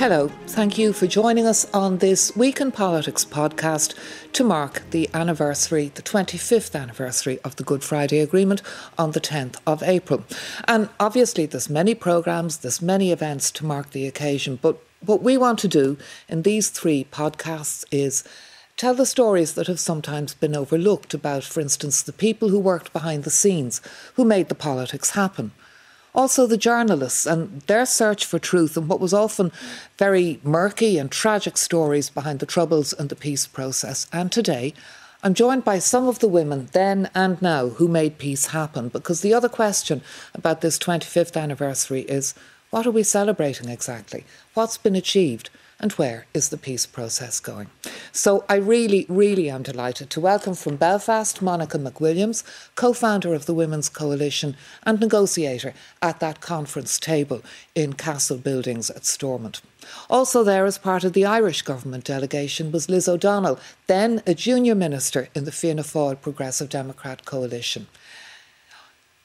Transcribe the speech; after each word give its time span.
Hello, 0.00 0.28
thank 0.46 0.78
you 0.78 0.94
for 0.94 1.06
joining 1.06 1.46
us 1.46 1.66
on 1.74 1.98
this 1.98 2.34
Week 2.34 2.58
in 2.58 2.72
Politics 2.72 3.22
podcast 3.22 3.94
to 4.32 4.42
mark 4.42 4.80
the 4.92 5.10
anniversary, 5.12 5.92
the 5.94 6.00
25th 6.00 6.74
anniversary 6.74 7.38
of 7.44 7.56
the 7.56 7.64
Good 7.64 7.84
Friday 7.84 8.20
Agreement 8.20 8.62
on 8.96 9.10
the 9.10 9.20
10th 9.20 9.56
of 9.66 9.82
April. 9.82 10.24
And 10.66 10.88
obviously, 10.98 11.44
there's 11.44 11.68
many 11.68 11.94
programmes, 11.94 12.56
there's 12.56 12.80
many 12.80 13.12
events 13.12 13.50
to 13.50 13.66
mark 13.66 13.90
the 13.90 14.06
occasion, 14.06 14.58
but 14.62 14.82
what 15.04 15.22
we 15.22 15.36
want 15.36 15.58
to 15.58 15.68
do 15.68 15.98
in 16.30 16.44
these 16.44 16.70
three 16.70 17.06
podcasts 17.12 17.84
is 17.90 18.24
tell 18.78 18.94
the 18.94 19.04
stories 19.04 19.52
that 19.52 19.66
have 19.66 19.80
sometimes 19.80 20.32
been 20.32 20.56
overlooked 20.56 21.12
about, 21.12 21.44
for 21.44 21.60
instance, 21.60 22.00
the 22.00 22.14
people 22.14 22.48
who 22.48 22.58
worked 22.58 22.94
behind 22.94 23.24
the 23.24 23.30
scenes, 23.30 23.82
who 24.14 24.24
made 24.24 24.48
the 24.48 24.54
politics 24.54 25.10
happen. 25.10 25.52
Also, 26.14 26.46
the 26.46 26.56
journalists 26.56 27.24
and 27.24 27.60
their 27.62 27.86
search 27.86 28.24
for 28.24 28.38
truth 28.38 28.76
and 28.76 28.88
what 28.88 29.00
was 29.00 29.14
often 29.14 29.52
very 29.96 30.40
murky 30.42 30.98
and 30.98 31.10
tragic 31.10 31.56
stories 31.56 32.10
behind 32.10 32.40
the 32.40 32.46
troubles 32.46 32.92
and 32.92 33.08
the 33.08 33.16
peace 33.16 33.46
process. 33.46 34.06
And 34.12 34.32
today, 34.32 34.74
I'm 35.22 35.34
joined 35.34 35.64
by 35.64 35.78
some 35.78 36.08
of 36.08 36.18
the 36.18 36.28
women 36.28 36.68
then 36.72 37.10
and 37.14 37.40
now 37.42 37.68
who 37.68 37.88
made 37.88 38.18
peace 38.18 38.46
happen 38.46 38.88
because 38.88 39.20
the 39.20 39.34
other 39.34 39.48
question 39.48 40.00
about 40.34 40.62
this 40.62 40.78
25th 40.78 41.40
anniversary 41.40 42.00
is 42.02 42.34
what 42.70 42.86
are 42.86 42.90
we 42.90 43.02
celebrating 43.02 43.68
exactly? 43.68 44.24
What's 44.54 44.78
been 44.78 44.96
achieved? 44.96 45.50
And 45.80 45.92
where 45.92 46.26
is 46.34 46.50
the 46.50 46.58
peace 46.58 46.86
process 46.86 47.40
going? 47.40 47.68
So 48.12 48.44
I 48.48 48.56
really, 48.56 49.06
really 49.08 49.48
am 49.50 49.62
delighted 49.62 50.10
to 50.10 50.20
welcome 50.20 50.54
from 50.54 50.76
Belfast 50.76 51.40
Monica 51.40 51.78
McWilliams, 51.78 52.44
co 52.74 52.92
founder 52.92 53.34
of 53.34 53.46
the 53.46 53.54
Women's 53.54 53.88
Coalition 53.88 54.56
and 54.84 55.00
negotiator 55.00 55.72
at 56.02 56.20
that 56.20 56.40
conference 56.40 56.98
table 56.98 57.42
in 57.74 57.94
Castle 57.94 58.36
Buildings 58.36 58.90
at 58.90 59.06
Stormont. 59.06 59.62
Also, 60.08 60.44
there 60.44 60.66
as 60.66 60.78
part 60.78 61.04
of 61.04 61.14
the 61.14 61.24
Irish 61.24 61.62
government 61.62 62.04
delegation 62.04 62.70
was 62.70 62.90
Liz 62.90 63.08
O'Donnell, 63.08 63.58
then 63.86 64.22
a 64.26 64.34
junior 64.34 64.74
minister 64.74 65.28
in 65.34 65.44
the 65.44 65.52
Fianna 65.52 65.82
Fáil 65.82 66.20
Progressive 66.20 66.68
Democrat 66.68 67.24
Coalition. 67.24 67.86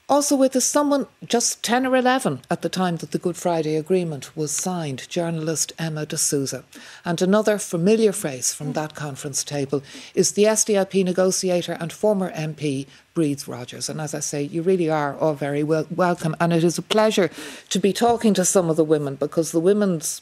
Also, 0.08 0.36
with 0.36 0.62
someone 0.62 1.08
just 1.26 1.64
10 1.64 1.84
or 1.84 1.96
11 1.96 2.42
at 2.52 2.62
the 2.62 2.70
time 2.70 2.98
that 2.98 3.10
the 3.10 3.18
Good 3.18 3.36
Friday 3.36 3.76
Agreement 3.76 4.38
was 4.38 4.52
signed, 4.52 5.10
journalist 5.10 5.74
Emma 5.80 6.06
DeSouza. 6.06 6.64
And 7.04 7.20
another 7.24 7.58
familiar 7.58 8.12
face 8.12 8.54
from 8.54 8.74
that 8.74 8.94
conference 8.94 9.44
table 9.44 9.82
is 10.14 10.34
the 10.34 10.44
SDLP 10.44 11.04
negotiator 11.04 11.76
and 11.80 11.92
former 11.92 12.32
MP, 12.34 12.86
Bríd 13.16 13.48
Rodgers. 13.48 13.90
And 13.90 14.00
as 14.00 14.14
I 14.14 14.20
say, 14.20 14.44
you 14.44 14.62
really 14.62 14.92
are 14.92 15.18
all 15.18 15.34
very 15.34 15.64
wel- 15.64 15.88
welcome. 15.90 16.36
And 16.40 16.54
it 16.54 16.64
is 16.64 16.78
a 16.78 16.84
pleasure 16.84 17.32
to 17.70 17.80
be 17.80 17.92
talking 17.92 18.36
to 18.36 18.46
some 18.46 18.70
of 18.70 18.76
the 18.76 18.84
women 18.84 19.16
because 19.16 19.52
the 19.52 19.60
women's 19.60 20.22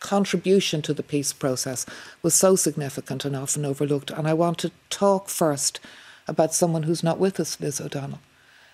contribution 0.00 0.82
to 0.82 0.92
the 0.92 1.04
peace 1.04 1.32
process 1.32 1.86
was 2.22 2.34
so 2.34 2.56
significant 2.56 3.24
and 3.24 3.36
often 3.36 3.64
overlooked. 3.64 4.10
And 4.10 4.26
I 4.26 4.34
want 4.34 4.58
to 4.58 4.72
talk 4.90 5.28
first 5.28 5.78
about 6.26 6.54
someone 6.54 6.82
who's 6.82 7.04
not 7.04 7.20
with 7.20 7.38
us, 7.38 7.60
Liz 7.60 7.80
O'Donnell 7.80 8.18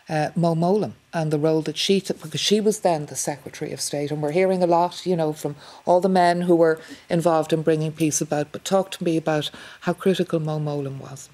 uh, 0.09 0.31
Mo 0.35 0.55
Mowlam 0.55 0.93
and 1.13 1.31
the 1.31 1.39
role 1.39 1.63
that 1.63 1.77
she 1.77 2.01
took, 2.01 2.23
because 2.23 2.41
she 2.41 2.61
was 2.61 2.81
then 2.81 3.07
the 3.07 3.17
Secretary 3.17 3.73
of 3.73 3.81
State. 3.81 4.11
And 4.11 4.23
we're 4.23 4.33
hearing 4.33 4.63
a 4.63 4.67
lot, 4.67 5.07
you 5.07 5.17
know, 5.17 5.33
from 5.33 5.57
all 5.87 6.01
the 6.01 6.09
men 6.09 6.43
who 6.43 6.57
were 6.57 6.81
involved 7.09 7.53
in 7.53 7.63
bringing 7.63 7.93
peace 7.93 8.21
about. 8.21 8.53
But 8.53 8.65
talk 8.65 8.91
to 8.93 9.05
me 9.05 9.17
about 9.17 9.51
how 9.83 9.93
critical 9.93 10.41
Mo 10.41 10.59
Mowlam 10.59 10.99
was. 10.99 11.29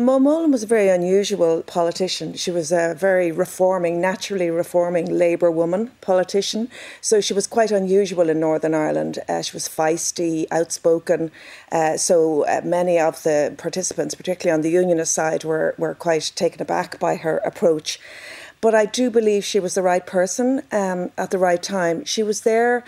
Mowlam 0.00 0.50
was 0.50 0.62
a 0.62 0.66
very 0.66 0.88
unusual 0.88 1.62
politician. 1.62 2.32
She 2.34 2.50
was 2.50 2.72
a 2.72 2.94
very 2.96 3.30
reforming, 3.30 4.00
naturally 4.00 4.50
reforming 4.50 5.06
Labour 5.10 5.50
woman 5.50 5.90
politician. 6.00 6.70
So 7.02 7.20
she 7.20 7.34
was 7.34 7.46
quite 7.46 7.70
unusual 7.70 8.30
in 8.30 8.40
Northern 8.40 8.74
Ireland. 8.74 9.18
Uh, 9.28 9.42
she 9.42 9.54
was 9.54 9.68
feisty, 9.68 10.46
outspoken. 10.50 11.30
Uh, 11.70 11.98
so 11.98 12.46
uh, 12.46 12.62
many 12.64 12.98
of 12.98 13.22
the 13.24 13.54
participants, 13.58 14.14
particularly 14.14 14.54
on 14.54 14.62
the 14.62 14.70
unionist 14.70 15.12
side, 15.12 15.44
were, 15.44 15.74
were 15.76 15.94
quite 15.94 16.32
taken 16.34 16.62
aback 16.62 16.98
by 16.98 17.16
her 17.16 17.38
approach. 17.38 18.00
But 18.62 18.74
I 18.74 18.84
do 18.84 19.10
believe 19.10 19.44
she 19.44 19.60
was 19.60 19.74
the 19.74 19.82
right 19.82 20.06
person 20.06 20.62
um, 20.70 21.10
at 21.16 21.30
the 21.30 21.38
right 21.38 21.62
time. 21.62 22.04
She 22.04 22.22
was 22.22 22.42
there 22.42 22.84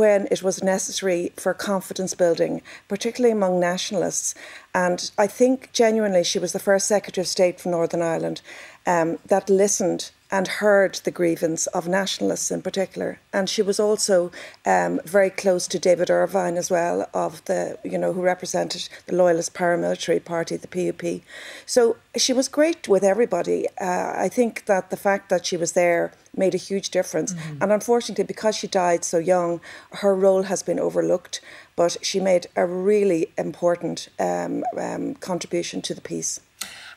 when 0.00 0.26
it 0.30 0.42
was 0.42 0.62
necessary 0.62 1.30
for 1.36 1.52
confidence 1.52 2.14
building, 2.14 2.62
particularly 2.88 3.32
among 3.32 3.60
nationalists. 3.60 4.34
And 4.74 5.10
I 5.18 5.26
think 5.26 5.70
genuinely 5.74 6.24
she 6.24 6.38
was 6.38 6.52
the 6.54 6.58
first 6.58 6.86
Secretary 6.86 7.22
of 7.22 7.28
State 7.28 7.60
for 7.60 7.68
Northern 7.68 8.00
Ireland 8.00 8.40
um, 8.86 9.18
that 9.26 9.48
listened 9.50 10.10
and 10.32 10.46
heard 10.46 10.94
the 11.04 11.10
grievance 11.10 11.66
of 11.68 11.88
nationalists 11.88 12.50
in 12.50 12.62
particular. 12.62 13.18
And 13.32 13.48
she 13.48 13.62
was 13.62 13.80
also 13.80 14.30
um, 14.64 15.00
very 15.04 15.30
close 15.30 15.66
to 15.68 15.78
David 15.78 16.08
Ervine 16.08 16.56
as 16.56 16.70
well, 16.70 17.08
of 17.12 17.44
the 17.46 17.78
you 17.82 17.98
know 17.98 18.12
who 18.12 18.22
represented 18.22 18.88
the 19.06 19.16
Loyalist 19.16 19.54
paramilitary 19.54 20.24
party, 20.24 20.56
the 20.56 20.68
PUP. 20.68 21.22
So 21.66 21.96
she 22.16 22.32
was 22.32 22.48
great 22.48 22.88
with 22.88 23.02
everybody. 23.02 23.66
Uh, 23.80 24.12
I 24.16 24.28
think 24.28 24.66
that 24.66 24.90
the 24.90 24.96
fact 24.96 25.30
that 25.30 25.46
she 25.46 25.56
was 25.56 25.72
there 25.72 26.12
made 26.36 26.54
a 26.54 26.58
huge 26.58 26.90
difference. 26.90 27.32
Mm-hmm. 27.32 27.62
And 27.62 27.72
unfortunately, 27.72 28.24
because 28.24 28.54
she 28.54 28.68
died 28.68 29.04
so 29.04 29.18
young, 29.18 29.60
her 29.94 30.14
role 30.14 30.44
has 30.44 30.62
been 30.62 30.78
overlooked. 30.78 31.40
But 31.74 31.96
she 32.02 32.20
made 32.20 32.46
a 32.56 32.66
really 32.66 33.32
important 33.38 34.08
um, 34.18 34.64
um, 34.78 35.14
contribution 35.14 35.82
to 35.82 35.94
the 35.94 36.00
peace. 36.00 36.40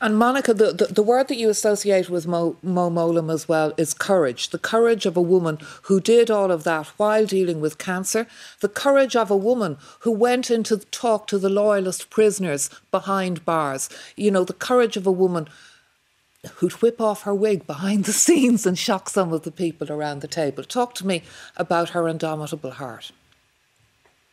And 0.04 0.18
Monica, 0.18 0.54
the, 0.54 0.74
the, 0.74 0.88
the, 0.88 1.02
word 1.02 1.30
that 1.30 1.38
you 1.38 1.50
associate 1.50 2.10
with 2.10 2.28
Mo, 2.28 2.58
Mo 2.62 2.90
Mowlam 2.90 3.32
as 3.34 3.48
well 3.48 3.74
is 3.78 3.94
courage. 3.94 4.50
The 4.50 4.60
courage 4.60 5.06
of 5.06 5.16
a 5.16 5.22
woman 5.22 5.60
who 5.84 6.02
did 6.02 6.30
all 6.30 6.52
of 6.52 6.66
that 6.66 6.88
while 6.98 7.26
dealing 7.26 7.62
with 7.62 7.78
cancer. 7.78 8.28
The 8.60 8.68
courage 8.68 9.16
of 9.16 9.32
a 9.32 9.38
woman 9.38 9.78
who 10.00 10.12
went 10.12 10.52
in 10.52 10.64
to 10.64 10.78
talk 10.78 11.28
to 11.28 11.38
the 11.38 11.50
loyalist 11.50 12.10
prisoners 12.10 12.70
behind 12.92 13.46
bars. 13.46 13.90
You 14.18 14.32
know, 14.32 14.44
the 14.44 14.52
courage 14.52 14.98
of 14.98 15.08
a 15.08 15.12
woman 15.12 15.48
who'd 16.56 16.74
whip 16.82 17.00
off 17.00 17.22
her 17.22 17.34
wig 17.34 17.66
behind 17.66 18.04
the 18.04 18.12
scenes 18.14 18.66
and 18.66 18.78
shock 18.78 19.08
some 19.08 19.32
of 19.32 19.44
the 19.44 19.52
people 19.52 19.90
around 19.90 20.20
the 20.20 20.28
table. 20.28 20.66
Talk 20.66 20.96
to 20.96 21.08
me 21.08 21.24
about 21.56 21.92
her 21.92 22.10
indomitable 22.10 22.72
heart. 22.72 23.14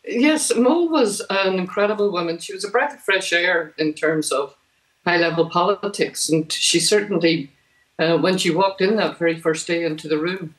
Yes, 0.05 0.53
Mo 0.57 0.87
was 0.87 1.23
an 1.31 1.59
incredible 1.59 2.11
woman. 2.11 2.39
She 2.39 2.55
was 2.55 2.65
a 2.65 2.71
breath 2.71 2.95
of 2.95 3.01
fresh 3.03 3.33
air 3.33 3.75
in 3.79 3.95
terms 3.95 4.33
of 4.33 4.57
high 5.05 5.17
level 5.17 5.49
politics. 5.49 6.29
And 6.29 6.51
she 6.53 6.81
certainly, 6.81 7.51
uh, 7.99 8.19
when 8.19 8.39
she 8.39 8.51
walked 8.51 8.81
in 8.81 8.97
that 8.97 9.19
very 9.19 9.39
first 9.39 9.67
day 9.67 9.85
into 9.85 10.09
the 10.09 10.19
room, 10.19 10.55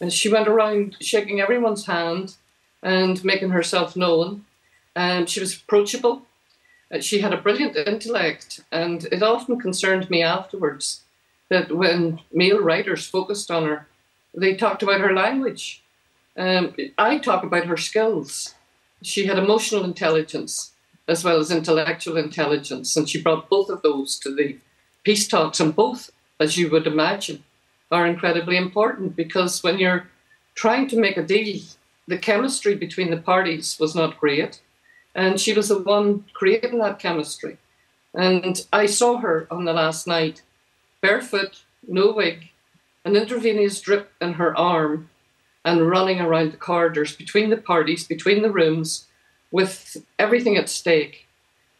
and 0.00 0.12
she 0.12 0.28
went 0.28 0.48
around 0.48 0.96
shaking 1.00 1.40
everyone's 1.40 1.86
hand 1.86 2.36
and 2.82 3.24
making 3.24 3.50
herself 3.50 3.96
known. 3.96 4.44
And 4.94 5.28
she 5.28 5.40
was 5.40 5.56
approachable. 5.56 6.22
Uh, 6.92 7.00
she 7.00 7.20
had 7.20 7.32
a 7.32 7.40
brilliant 7.40 7.76
intellect, 7.76 8.60
and 8.70 9.04
it 9.06 9.22
often 9.22 9.58
concerned 9.58 10.08
me 10.08 10.22
afterwards 10.22 11.02
that 11.48 11.72
when 11.72 12.20
male 12.32 12.60
writers 12.60 13.06
focused 13.06 13.50
on 13.50 13.64
her, 13.64 13.86
they 14.34 14.54
talked 14.54 14.82
about 14.82 15.00
her 15.00 15.12
language. 15.12 15.82
Um, 16.36 16.74
I 16.98 17.18
talk 17.18 17.42
about 17.42 17.66
her 17.66 17.76
skills. 17.76 18.54
She 19.02 19.26
had 19.26 19.38
emotional 19.38 19.84
intelligence 19.84 20.72
as 21.08 21.24
well 21.24 21.38
as 21.38 21.50
intellectual 21.50 22.16
intelligence. 22.16 22.96
And 22.96 23.08
she 23.08 23.22
brought 23.22 23.48
both 23.48 23.70
of 23.70 23.82
those 23.82 24.18
to 24.20 24.34
the 24.34 24.58
peace 25.04 25.28
talks, 25.28 25.60
and 25.60 25.74
both, 25.74 26.10
as 26.40 26.56
you 26.56 26.70
would 26.70 26.86
imagine, 26.86 27.44
are 27.90 28.06
incredibly 28.06 28.56
important 28.56 29.14
because 29.14 29.62
when 29.62 29.78
you're 29.78 30.08
trying 30.54 30.88
to 30.88 31.00
make 31.00 31.16
a 31.16 31.22
deal, 31.22 31.62
the 32.08 32.18
chemistry 32.18 32.74
between 32.74 33.10
the 33.10 33.16
parties 33.16 33.76
was 33.78 33.94
not 33.94 34.18
great. 34.18 34.60
And 35.14 35.40
she 35.40 35.52
was 35.52 35.68
the 35.68 35.78
one 35.78 36.24
creating 36.34 36.78
that 36.78 36.98
chemistry. 36.98 37.58
And 38.12 38.66
I 38.72 38.86
saw 38.86 39.18
her 39.18 39.46
on 39.50 39.64
the 39.64 39.72
last 39.72 40.06
night, 40.06 40.42
barefoot, 41.00 41.62
no 41.86 42.12
wig, 42.12 42.50
an 43.04 43.14
intravenous 43.16 43.80
drip 43.80 44.12
in 44.20 44.34
her 44.34 44.56
arm, 44.58 45.10
and 45.64 45.88
running 45.88 46.20
around 46.20 46.52
the 46.52 46.56
corridors 46.56 47.14
between 47.14 47.50
the 47.50 47.56
parties, 47.56 48.06
between 48.06 48.42
the 48.42 48.50
rooms, 48.50 49.06
with 49.50 49.96
everything 50.18 50.56
at 50.56 50.68
stake 50.68 51.26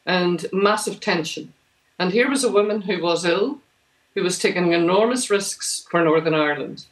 and 0.05 0.47
massive 0.53 1.01
tension. 1.01 1.53
And 1.99 2.13
here 2.13 2.29
was 2.29 2.45
a 2.45 2.53
woman 2.53 2.83
who 2.83 3.03
was 3.03 3.25
ill, 3.25 3.59
who 4.15 4.23
was 4.23 4.39
taking 4.39 4.73
enormous 4.73 5.31
risks 5.31 5.87
for 5.91 6.03
Northern 6.03 6.35
Ireland. 6.35 6.87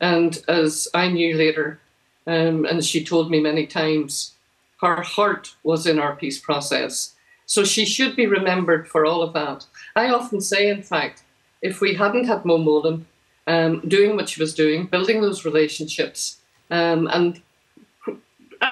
And 0.00 0.42
as 0.48 0.88
I 0.94 1.08
knew 1.08 1.36
later, 1.36 1.80
um, 2.26 2.64
and 2.64 2.84
she 2.84 3.04
told 3.04 3.30
me 3.30 3.40
many 3.40 3.66
times, 3.66 4.34
her 4.80 5.02
heart 5.02 5.54
was 5.62 5.86
in 5.86 5.98
our 5.98 6.16
peace 6.16 6.38
process. 6.38 7.14
So 7.46 7.64
she 7.64 7.84
should 7.84 8.16
be 8.16 8.26
remembered 8.26 8.88
for 8.88 9.04
all 9.04 9.22
of 9.22 9.34
that. 9.34 9.66
I 9.94 10.08
often 10.08 10.40
say, 10.40 10.68
in 10.68 10.82
fact, 10.82 11.22
if 11.62 11.80
we 11.80 11.94
hadn't 11.94 12.26
had 12.26 12.44
Mo 12.44 12.58
Mowlam 12.58 13.04
um, 13.46 13.80
doing 13.86 14.16
what 14.16 14.28
she 14.28 14.40
was 14.40 14.54
doing, 14.54 14.86
building 14.86 15.20
those 15.20 15.44
relationships, 15.44 16.38
um, 16.70 17.06
and 17.08 17.40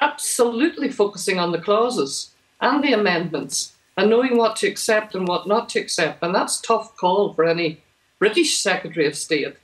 absolutely 0.01 0.91
focusing 0.91 1.39
on 1.39 1.53
the 1.53 1.61
clauses 1.61 2.31
and 2.61 2.83
the 2.83 2.93
amendments 2.93 3.75
and 3.97 4.09
knowing 4.11 4.37
what 4.37 4.57
to 4.57 4.67
accept 4.67 5.15
and 5.15 5.29
what 5.29 5.47
not 5.47 5.69
to 5.71 5.81
accept. 5.81 6.23
And 6.23 6.35
that's 6.35 6.61
tough 6.61 6.97
call 6.97 7.35
for 7.35 7.45
any 7.45 7.83
British 8.19 8.59
Secretary 8.59 9.07
of 9.07 9.17
State. 9.17 9.57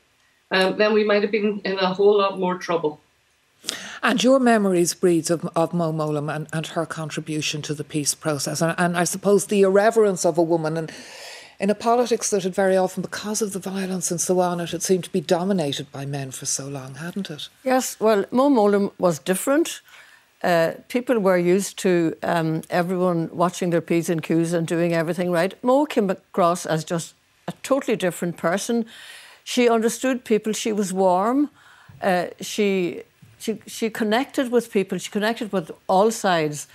Um, 0.51 0.79
then 0.79 0.93
we 0.93 1.05
might 1.05 1.23
have 1.23 1.31
been 1.31 1.61
in 1.65 1.79
a 1.79 1.95
whole 1.95 2.19
lot 2.19 2.39
more 2.39 2.59
trouble. 2.59 3.01
And 4.03 4.23
your 4.23 4.39
memories 4.39 4.95
Bríd 4.95 5.31
of, 5.31 5.49
of 5.57 5.75
Mo 5.75 5.93
Mowlam 5.93 6.35
and, 6.35 6.47
and 6.53 6.67
her 6.69 6.87
contribution 6.87 7.61
to 7.63 7.75
the 7.75 7.85
peace 7.85 8.15
process, 8.15 8.63
and, 8.63 8.75
and 8.79 8.97
I 8.97 9.05
suppose 9.05 9.47
the 9.47 9.63
irreverence 9.63 10.25
of 10.25 10.39
a 10.39 10.43
woman 10.43 10.77
and 10.77 10.93
in 11.61 11.71
a 11.71 11.75
politics 11.75 12.31
that 12.31 12.45
had 12.45 12.55
very 12.55 12.77
often, 12.77 13.03
because 13.03 13.43
of 13.43 13.53
the 13.53 13.59
violence 13.59 14.13
and 14.13 14.21
so 14.21 14.39
on, 14.39 14.61
it 14.61 14.71
had 14.71 14.83
seemed 14.83 15.05
to 15.05 15.11
be 15.11 15.21
dominated 15.21 15.91
by 15.91 16.07
men 16.07 16.31
for 16.31 16.47
so 16.47 16.69
long, 16.69 16.95
hadn't 16.95 17.31
it? 17.31 17.49
Yes, 17.65 17.99
well, 17.99 18.25
Mo 18.31 18.49
Mowlam 18.49 18.93
was 18.99 19.19
different. 19.19 19.81
Uh, 20.43 20.73
people 20.89 21.19
were 21.19 21.37
used 21.37 21.79
to 21.79 22.17
um, 22.23 22.63
everyone 22.71 23.29
watching 23.33 23.71
their 23.71 23.81
P's 23.81 24.09
and 24.09 24.23
Q's 24.23 24.53
and 24.53 24.67
doing 24.67 24.95
everything 24.95 25.31
right. 25.33 25.53
Mo 25.65 25.85
came 25.85 26.11
across 26.11 26.65
as 26.65 26.85
just 26.85 27.15
a 27.49 27.53
totally 27.63 27.97
different 27.97 28.37
person. 28.37 28.87
She 29.43 29.69
understood 29.69 30.25
people. 30.25 30.53
She 30.53 30.73
was 30.73 30.93
warm. 30.93 31.51
Uh, 32.01 32.27
she, 32.41 33.03
she, 33.39 33.61
she 33.67 33.91
connected 33.91 34.53
with 34.53 34.71
people. 34.71 34.99
She 34.99 35.11
connected 35.11 35.53
with 35.53 35.73
all 35.89 36.11
sides. 36.11 36.69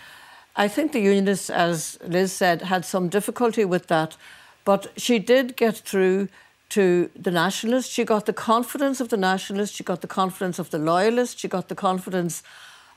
I 0.56 0.68
think 0.68 0.92
the 0.92 1.00
Unionists, 1.00 1.50
as 1.50 1.98
Liz 2.06 2.34
said, 2.34 2.64
had 2.64 2.84
some 2.86 3.08
difficulty 3.08 3.64
with 3.64 3.88
that. 3.88 4.18
But 4.66 4.92
she 4.98 5.20
did 5.20 5.56
get 5.56 5.78
through 5.78 6.28
to 6.70 7.10
the 7.16 7.32
nationalists. 7.32 7.94
She 7.94 8.04
got 8.04 8.26
the 8.26 8.34
confidence 8.34 9.00
of 9.00 9.10
the 9.10 9.18
nationalists. 9.18 9.76
She 9.76 9.84
got 9.84 10.02
the 10.02 10.08
confidence 10.08 10.60
of 10.60 10.70
the 10.70 10.80
loyalists. 10.80 11.40
She 11.40 11.48
got 11.48 11.70
the 11.70 11.76
confidence 11.76 12.44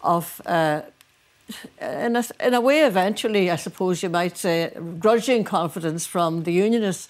of, 0.02 0.40
uh, 0.46 0.82
in, 1.80 2.16
a, 2.16 2.24
in 2.40 2.54
a 2.54 2.60
way, 2.60 2.80
eventually, 2.84 3.50
I 3.50 3.56
suppose 3.56 4.02
you 4.02 4.08
might 4.08 4.36
say, 4.36 4.72
grudging 4.98 5.44
confidence 5.44 6.06
from 6.06 6.42
the 6.44 6.52
unionists. 6.52 7.08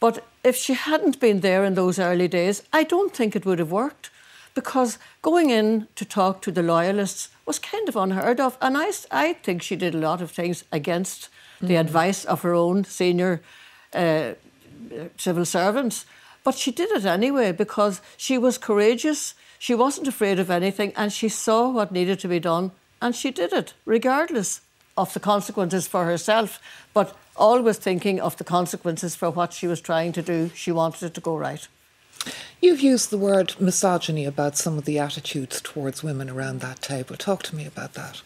But 0.00 0.24
if 0.44 0.56
she 0.56 0.74
hadn't 0.74 1.20
been 1.20 1.40
there 1.40 1.64
in 1.64 1.74
those 1.74 1.98
early 1.98 2.28
days, 2.28 2.62
I 2.72 2.84
don't 2.84 3.14
think 3.14 3.34
it 3.34 3.44
would 3.44 3.58
have 3.58 3.72
worked 3.72 4.10
because 4.54 4.98
going 5.22 5.50
in 5.50 5.86
to 5.94 6.04
talk 6.04 6.42
to 6.42 6.50
the 6.50 6.62
loyalists 6.62 7.28
was 7.46 7.58
kind 7.58 7.88
of 7.88 7.96
unheard 7.96 8.40
of. 8.40 8.58
And 8.60 8.76
I, 8.76 8.90
I 9.10 9.34
think 9.34 9.62
she 9.62 9.76
did 9.76 9.94
a 9.94 9.98
lot 9.98 10.20
of 10.20 10.30
things 10.30 10.64
against 10.72 11.28
mm. 11.60 11.68
the 11.68 11.76
advice 11.76 12.24
of 12.24 12.42
her 12.42 12.54
own 12.54 12.84
senior 12.84 13.40
uh, 13.94 14.32
civil 15.16 15.44
servants. 15.44 16.06
But 16.44 16.54
she 16.56 16.70
did 16.70 16.90
it 16.90 17.04
anyway 17.04 17.52
because 17.52 18.00
she 18.16 18.38
was 18.38 18.58
courageous, 18.58 19.34
she 19.58 19.74
wasn't 19.74 20.08
afraid 20.08 20.38
of 20.38 20.50
anything, 20.50 20.92
and 20.96 21.12
she 21.12 21.28
saw 21.28 21.68
what 21.68 21.92
needed 21.92 22.20
to 22.20 22.28
be 22.28 22.40
done, 22.40 22.70
and 23.02 23.14
she 23.14 23.30
did 23.30 23.52
it, 23.52 23.74
regardless 23.84 24.60
of 24.96 25.12
the 25.14 25.20
consequences 25.20 25.86
for 25.86 26.04
herself, 26.04 26.60
but 26.92 27.16
always 27.36 27.78
thinking 27.78 28.20
of 28.20 28.36
the 28.36 28.44
consequences 28.44 29.14
for 29.14 29.30
what 29.30 29.52
she 29.52 29.66
was 29.66 29.80
trying 29.80 30.12
to 30.12 30.22
do. 30.22 30.50
She 30.54 30.72
wanted 30.72 31.04
it 31.04 31.14
to 31.14 31.20
go 31.20 31.36
right. 31.36 31.66
You've 32.60 32.80
used 32.80 33.10
the 33.10 33.18
word 33.18 33.54
misogyny 33.60 34.24
about 34.24 34.56
some 34.56 34.76
of 34.76 34.84
the 34.84 34.98
attitudes 34.98 35.60
towards 35.60 36.02
women 36.02 36.28
around 36.28 36.60
that 36.60 36.82
table. 36.82 37.16
Talk 37.16 37.44
to 37.44 37.56
me 37.56 37.64
about 37.64 37.94
that. 37.94 38.22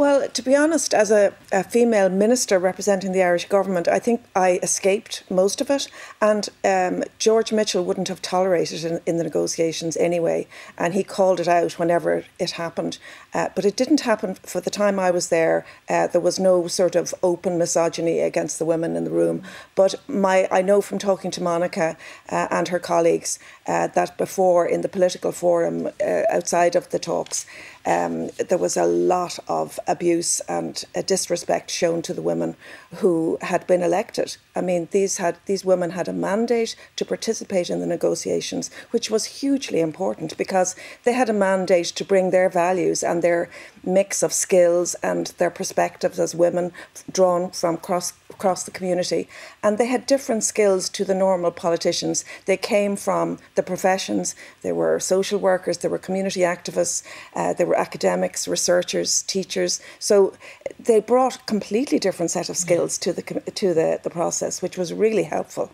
Well, 0.00 0.26
to 0.28 0.40
be 0.42 0.56
honest, 0.56 0.94
as 0.94 1.10
a, 1.10 1.34
a, 1.52 1.62
female 1.62 2.08
minister 2.08 2.58
representing 2.58 3.12
the 3.12 3.22
Irish 3.22 3.46
government, 3.50 3.86
I 3.86 3.98
think 3.98 4.22
I 4.34 4.58
escaped 4.62 5.24
most 5.30 5.60
of 5.60 5.68
it. 5.68 5.88
And 6.22 6.48
um, 6.64 7.04
George 7.18 7.52
Mitchell 7.52 7.84
wouldn't 7.84 8.08
have 8.08 8.22
tolerated 8.22 8.82
it 8.82 8.92
in, 8.92 9.00
in, 9.04 9.16
the 9.18 9.24
negotiations 9.24 9.98
anyway. 9.98 10.46
And 10.78 10.94
he 10.94 11.04
called 11.04 11.38
it 11.38 11.48
out 11.48 11.78
whenever 11.78 12.24
it 12.38 12.52
happened. 12.52 12.96
Uh, 13.34 13.50
but 13.54 13.66
it 13.66 13.76
didn't 13.76 14.00
happen 14.00 14.36
for 14.36 14.62
the 14.62 14.70
time 14.70 14.98
I 14.98 15.10
was 15.10 15.28
there. 15.28 15.66
Uh, 15.86 16.06
there 16.06 16.22
was 16.22 16.40
no 16.40 16.66
sort 16.66 16.96
of 16.96 17.14
open 17.22 17.58
misogyny 17.58 18.20
against 18.20 18.58
the 18.58 18.64
women 18.64 18.96
in 18.96 19.04
the 19.04 19.10
room. 19.10 19.42
But 19.74 19.96
my, 20.08 20.48
I 20.50 20.62
know 20.62 20.80
from 20.80 20.98
talking 20.98 21.30
to 21.32 21.42
Monica 21.42 21.98
uh, 22.30 22.48
and 22.50 22.68
her 22.68 22.78
colleagues 22.78 23.38
uh, 23.66 23.88
that 23.88 24.16
before 24.16 24.64
in 24.64 24.80
the 24.80 24.88
political 24.88 25.30
forum 25.30 25.88
uh, 26.02 26.22
outside 26.30 26.74
of 26.74 26.88
the 26.88 26.98
talks, 26.98 27.44
um, 27.86 28.28
there 28.48 28.58
was 28.58 28.76
a 28.76 28.84
lot 28.84 29.38
of 29.48 29.80
abuse 29.86 30.40
and 30.40 30.84
disrespect 31.06 31.70
shown 31.70 32.02
to 32.02 32.12
the 32.12 32.22
women 32.22 32.56
who 32.96 33.38
had 33.40 33.66
been 33.66 33.82
elected. 33.82 34.36
I 34.54 34.60
mean, 34.60 34.88
these 34.90 35.16
had 35.16 35.38
these 35.46 35.64
women 35.64 35.90
had 35.90 36.08
a 36.08 36.12
mandate 36.12 36.76
to 36.96 37.04
participate 37.04 37.70
in 37.70 37.80
the 37.80 37.86
negotiations, 37.86 38.70
which 38.90 39.10
was 39.10 39.40
hugely 39.40 39.80
important 39.80 40.36
because 40.36 40.76
they 41.04 41.12
had 41.12 41.30
a 41.30 41.34
mandate 41.34 41.86
to 41.86 42.04
bring 42.04 42.30
their 42.30 42.48
values 42.50 43.02
and 43.02 43.22
their 43.22 43.48
mix 43.84 44.22
of 44.22 44.32
skills 44.32 44.94
and 45.02 45.28
their 45.38 45.50
perspectives 45.50 46.18
as 46.18 46.34
women 46.34 46.72
drawn 47.12 47.50
from 47.50 47.76
across 47.76 48.12
across 48.30 48.64
the 48.64 48.70
community. 48.70 49.28
And 49.62 49.76
they 49.76 49.86
had 49.86 50.06
different 50.06 50.44
skills 50.44 50.88
to 50.90 51.04
the 51.04 51.14
normal 51.14 51.50
politicians. 51.50 52.24
They 52.46 52.56
came 52.56 52.96
from 52.96 53.38
the 53.54 53.62
professions. 53.62 54.34
They 54.62 54.72
were 54.72 54.98
social 54.98 55.38
workers, 55.38 55.78
they 55.78 55.88
were 55.88 55.98
community 55.98 56.40
activists, 56.40 57.02
uh, 57.34 57.52
they 57.52 57.64
were 57.64 57.76
academics, 57.76 58.48
researchers, 58.48 59.22
teachers. 59.22 59.80
So 59.98 60.32
they 60.78 61.00
brought 61.00 61.36
a 61.36 61.44
completely 61.44 61.98
different 61.98 62.30
set 62.30 62.48
of 62.48 62.56
skills 62.56 62.96
to 62.98 63.12
the 63.12 63.22
to 63.22 63.74
the, 63.74 64.00
the 64.02 64.10
process, 64.10 64.62
which 64.62 64.78
was 64.78 64.92
really 64.92 65.24
helpful. 65.24 65.70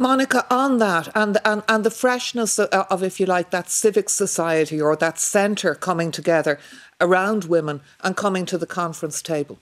Monica, 0.00 0.46
on 0.48 0.78
that 0.78 1.08
and, 1.16 1.38
and, 1.44 1.64
and 1.68 1.82
the 1.82 1.90
freshness 1.90 2.56
of, 2.60 2.68
of, 2.68 3.02
if 3.02 3.18
you 3.18 3.26
like, 3.26 3.50
that 3.50 3.68
civic 3.68 4.08
society 4.08 4.80
or 4.80 4.94
that 4.94 5.18
centre 5.18 5.74
coming 5.74 6.12
together 6.12 6.60
around 7.00 7.44
women 7.44 7.80
and 8.02 8.16
coming 8.16 8.46
to 8.46 8.58
the 8.58 8.66
conference 8.66 9.22
table. 9.22 9.58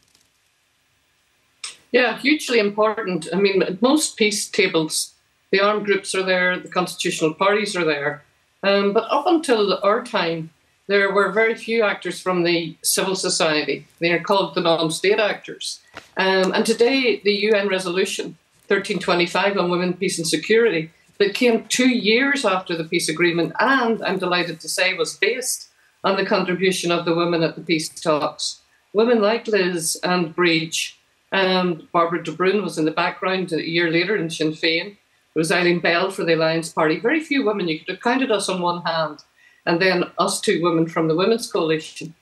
Yeah, 1.92 2.18
hugely 2.18 2.58
important. 2.58 3.28
I 3.32 3.36
mean, 3.36 3.78
most 3.80 4.16
peace 4.16 4.48
tables, 4.48 5.14
the 5.50 5.60
armed 5.60 5.86
groups 5.86 6.14
are 6.14 6.22
there, 6.22 6.58
the 6.58 6.68
constitutional 6.68 7.34
parties 7.34 7.76
are 7.76 7.84
there. 7.84 8.24
Um, 8.62 8.92
but 8.92 9.04
up 9.10 9.26
until 9.26 9.78
our 9.82 10.02
time, 10.02 10.50
there 10.88 11.12
were 11.12 11.32
very 11.32 11.54
few 11.54 11.82
actors 11.82 12.20
from 12.20 12.44
the 12.44 12.76
civil 12.82 13.16
society. 13.16 13.86
They 13.98 14.12
are 14.12 14.20
called 14.20 14.54
the 14.54 14.60
non 14.60 14.90
state 14.90 15.18
actors. 15.18 15.80
Um, 16.16 16.52
and 16.52 16.64
today, 16.64 17.20
the 17.22 17.32
UN 17.50 17.68
resolution 17.68 18.36
1325 18.68 19.58
on 19.58 19.70
women, 19.70 19.94
peace, 19.94 20.18
and 20.18 20.26
security 20.26 20.90
that 21.18 21.34
came 21.34 21.64
two 21.66 21.88
years 21.88 22.44
after 22.44 22.76
the 22.76 22.84
peace 22.84 23.08
agreement, 23.08 23.52
and 23.58 24.02
I'm 24.02 24.18
delighted 24.18 24.60
to 24.60 24.68
say 24.68 24.94
was 24.94 25.16
based 25.16 25.68
on 26.04 26.16
the 26.16 26.26
contribution 26.26 26.90
of 26.90 27.04
the 27.04 27.14
women 27.14 27.42
at 27.42 27.54
the 27.54 27.60
peace 27.60 27.88
talks. 27.88 28.60
Women 28.92 29.20
like 29.20 29.46
Liz 29.46 29.98
and 30.02 30.34
Bríd, 30.34 30.94
and 31.32 31.86
Bairbre 31.92 32.24
de 32.24 32.32
Brún 32.32 32.62
was 32.62 32.78
in 32.78 32.84
the 32.84 32.90
background 32.90 33.52
a 33.52 33.68
year 33.68 33.90
later 33.90 34.16
in 34.16 34.30
Sinn 34.30 34.52
Féin. 34.52 34.96
There 35.34 35.40
was 35.40 35.52
Eileen 35.52 35.80
Bell 35.80 36.10
for 36.10 36.24
the 36.24 36.34
Alliance 36.34 36.72
Party. 36.72 36.98
Very 36.98 37.20
few 37.20 37.44
women. 37.44 37.68
You 37.68 37.78
could 37.80 37.88
have 37.88 38.00
counted 38.00 38.30
us 38.30 38.48
on 38.48 38.62
one 38.62 38.82
hand, 38.82 39.18
and 39.66 39.80
then 39.80 40.04
us 40.18 40.40
two 40.40 40.62
women 40.62 40.88
from 40.88 41.08
the 41.08 41.16
Women's 41.16 41.50
Coalition. 41.50 42.14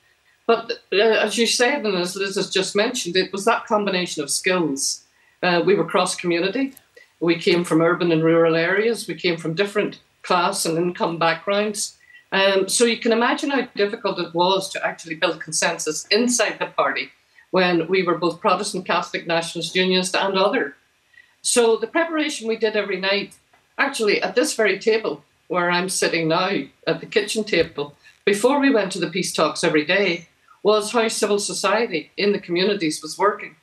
But 0.47 0.71
uh, 0.91 0.97
as 0.97 1.37
you 1.37 1.47
said, 1.47 1.85
and 1.85 1.95
as 1.95 2.15
Liz 2.15 2.35
has 2.35 2.49
just 2.49 2.75
mentioned, 2.75 3.15
it 3.15 3.31
was 3.31 3.45
that 3.45 3.65
combination 3.67 4.23
of 4.23 4.29
skills 4.29 5.05
uh, 5.41 5.61
we 5.65 5.75
were 5.75 5.85
cross 5.85 6.15
community. 6.15 6.73
We 7.19 7.37
came 7.37 7.63
from 7.63 7.81
urban 7.81 8.11
and 8.11 8.23
rural 8.23 8.55
areas. 8.55 9.07
We 9.07 9.15
came 9.15 9.37
from 9.37 9.53
different 9.53 9.99
class 10.23 10.65
and 10.65 10.77
income 10.77 11.17
backgrounds. 11.17 11.97
Um, 12.35 12.67
so 12.67 12.83
you 12.83 12.97
can 12.97 13.13
imagine 13.13 13.49
how 13.49 13.61
difficult 13.75 14.19
it 14.19 14.33
was 14.33 14.67
to 14.71 14.85
actually 14.85 15.15
build 15.15 15.39
consensus 15.39 16.05
inside 16.07 16.59
the 16.59 16.65
party 16.65 17.11
when 17.51 17.87
we 17.87 18.03
were 18.03 18.17
both 18.17 18.41
Protestant, 18.41 18.85
Catholic, 18.85 19.25
Nationalist, 19.25 19.73
Unionist, 19.73 20.17
and 20.17 20.37
other. 20.37 20.75
So 21.41 21.77
the 21.77 21.87
preparation 21.87 22.49
we 22.49 22.57
did 22.57 22.75
every 22.75 22.99
night, 22.99 23.37
actually 23.77 24.21
at 24.21 24.35
this 24.35 24.53
very 24.53 24.77
table 24.79 25.23
where 25.47 25.71
I'm 25.71 25.87
sitting 25.87 26.27
now 26.27 26.51
at 26.85 26.99
the 26.99 27.05
kitchen 27.05 27.45
table, 27.45 27.95
before 28.25 28.59
we 28.59 28.69
went 28.69 28.91
to 28.91 28.99
the 28.99 29.09
peace 29.09 29.31
talks 29.31 29.63
every 29.63 29.85
day, 29.85 30.27
was 30.61 30.91
how 30.91 31.07
civil 31.07 31.39
society 31.39 32.11
in 32.17 32.33
the 32.33 32.39
communities 32.39 33.01
was 33.01 33.17
working. 33.17 33.55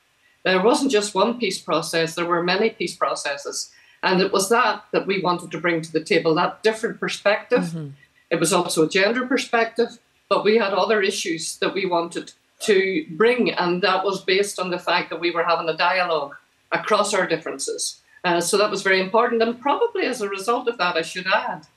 There 0.43 0.63
wasn't 0.63 0.91
just 0.91 1.13
one 1.13 1.37
peace 1.37 1.59
process, 1.59 2.15
there 2.15 2.25
were 2.25 2.41
many 2.41 2.71
peace 2.71 2.95
processes. 2.95 3.71
And 4.01 4.19
it 4.19 4.33
was 4.33 4.49
that 4.49 4.83
that 4.91 5.05
we 5.05 5.21
wanted 5.21 5.51
to 5.51 5.59
bring 5.59 5.81
to 5.81 5.91
the 5.91 6.03
table, 6.03 6.33
that 6.35 6.63
different 6.63 6.99
perspective. 6.99 7.65
Mm-hmm. 7.65 7.89
It 8.33 8.39
was 8.39 8.51
also 8.51 8.83
a 8.83 8.89
gender 8.89 9.27
perspective, 9.27 9.99
but 10.27 10.43
we 10.43 10.57
had 10.57 10.73
other 10.73 11.03
issues 11.03 11.57
that 11.57 11.75
we 11.75 11.85
wanted 11.85 12.33
to 12.61 13.05
bring. 13.11 13.51
And 13.51 13.83
that 13.83 14.03
was 14.03 14.23
based 14.23 14.57
on 14.59 14.71
the 14.71 14.79
fact 14.79 15.11
that 15.11 15.19
we 15.19 15.29
were 15.29 15.43
having 15.43 15.69
a 15.69 15.77
dialogue 15.77 16.35
across 16.71 17.13
our 17.13 17.27
differences. 17.27 18.01
Uh, 18.23 18.41
so 18.41 18.57
that 18.57 18.71
was 18.71 18.81
very 18.81 18.99
important. 18.99 19.43
And 19.43 19.61
probably 19.61 20.05
as 20.05 20.19
a 20.19 20.27
result 20.27 20.67
of 20.67 20.79
that, 20.79 20.95
I 20.95 21.03
should 21.03 21.27
add, 21.27 21.67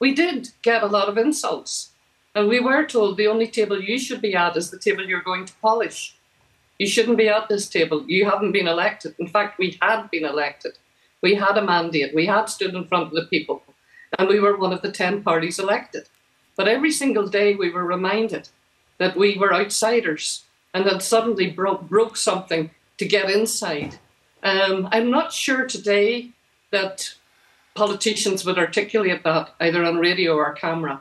we 0.00 0.12
did 0.12 0.48
get 0.62 0.82
a 0.82 0.88
lot 0.88 1.08
of 1.08 1.18
insults. 1.18 1.92
And 2.34 2.48
we 2.48 2.58
were 2.58 2.84
told 2.84 3.16
the 3.16 3.28
only 3.28 3.46
table 3.46 3.80
you 3.80 3.96
should 3.96 4.20
be 4.20 4.34
at 4.34 4.56
is 4.56 4.72
the 4.72 4.80
table 4.80 5.04
you're 5.04 5.22
going 5.22 5.44
to 5.44 5.54
polish. 5.62 6.16
You 6.80 6.88
shouldn't 6.88 7.16
be 7.16 7.28
at 7.28 7.48
this 7.48 7.68
table. 7.68 8.04
You 8.08 8.28
haven't 8.28 8.50
been 8.50 8.66
elected. 8.66 9.14
In 9.20 9.28
fact, 9.28 9.56
we 9.56 9.78
had 9.80 10.10
been 10.10 10.24
elected. 10.24 10.78
We 11.22 11.36
had 11.36 11.56
a 11.56 11.64
mandate. 11.64 12.12
We 12.12 12.26
had 12.26 12.46
stood 12.46 12.74
in 12.74 12.88
front 12.88 13.06
of 13.06 13.12
the 13.12 13.26
people. 13.26 13.62
And 14.18 14.28
we 14.28 14.40
were 14.40 14.56
one 14.56 14.72
of 14.72 14.82
the 14.82 14.90
10 14.90 15.22
parties 15.22 15.58
elected. 15.58 16.08
But 16.56 16.68
every 16.68 16.90
single 16.90 17.28
day 17.28 17.54
we 17.54 17.70
were 17.70 17.84
reminded 17.84 18.48
that 18.98 19.16
we 19.16 19.36
were 19.36 19.54
outsiders 19.54 20.44
and 20.72 20.86
that 20.86 21.02
suddenly 21.02 21.50
broke, 21.50 21.88
broke 21.88 22.16
something 22.16 22.70
to 22.98 23.06
get 23.06 23.30
inside. 23.30 23.98
Um, 24.42 24.88
I'm 24.90 25.10
not 25.10 25.32
sure 25.32 25.66
today 25.66 26.30
that 26.70 27.14
politicians 27.74 28.44
would 28.44 28.58
articulate 28.58 29.22
that 29.22 29.54
either 29.60 29.84
on 29.84 29.98
radio 29.98 30.34
or 30.34 30.52
camera. 30.52 31.00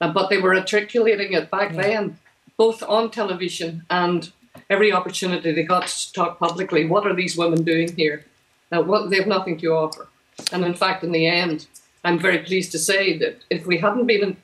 uh, 0.00 0.12
but 0.12 0.28
they 0.28 0.38
were 0.38 0.54
articulating 0.54 1.32
it 1.32 1.50
back 1.50 1.72
yeah. 1.72 1.82
then, 1.82 2.18
both 2.56 2.82
on 2.82 3.10
television 3.10 3.84
and 3.88 4.32
every 4.68 4.92
opportunity 4.92 5.52
they 5.52 5.62
got 5.62 5.86
to 5.86 6.12
talk 6.12 6.38
publicly. 6.38 6.84
What 6.84 7.06
are 7.06 7.14
these 7.14 7.36
women 7.36 7.62
doing 7.62 7.94
here? 7.94 8.24
Uh, 8.72 8.82
what, 8.82 9.10
they 9.10 9.16
have 9.16 9.26
nothing 9.26 9.58
to 9.58 9.68
offer. 9.68 10.08
And 10.52 10.64
in 10.64 10.74
fact, 10.74 11.04
in 11.04 11.12
the 11.12 11.26
end, 11.26 11.66
I'm 12.06 12.20
very 12.20 12.38
pleased 12.38 12.70
to 12.70 12.78
say 12.78 13.18
that 13.18 13.42
if 13.50 13.66
we 13.66 13.78
hadn't 13.78 14.06
been 14.06 14.36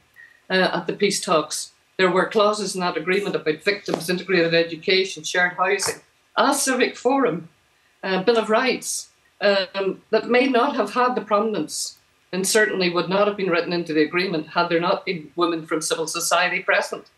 uh, 0.50 0.70
at 0.72 0.88
the 0.88 0.94
peace 0.94 1.20
talks, 1.20 1.70
there 1.96 2.10
were 2.10 2.26
clauses 2.28 2.74
in 2.74 2.80
that 2.80 2.96
agreement 2.96 3.36
about 3.36 3.62
victims, 3.62 4.10
integrated 4.10 4.52
education, 4.52 5.22
shared 5.22 5.52
housing, 5.52 6.00
a 6.34 6.54
civic 6.54 6.96
forum, 6.96 7.48
uh, 8.02 8.20
Bill 8.24 8.38
of 8.38 8.50
Rights, 8.50 9.10
um, 9.40 10.02
that 10.10 10.28
may 10.28 10.48
not 10.48 10.74
have 10.74 10.94
had 10.94 11.14
the 11.14 11.20
prominence 11.20 12.00
and 12.32 12.44
certainly 12.44 12.90
would 12.90 13.08
not 13.08 13.28
have 13.28 13.36
been 13.36 13.50
written 13.50 13.72
into 13.72 13.92
the 13.92 14.02
agreement 14.02 14.48
had 14.48 14.68
there 14.68 14.80
not 14.80 15.06
been 15.06 15.30
women 15.36 15.64
from 15.64 15.80
civil 15.80 16.08
society 16.08 16.64
present. 16.64 17.11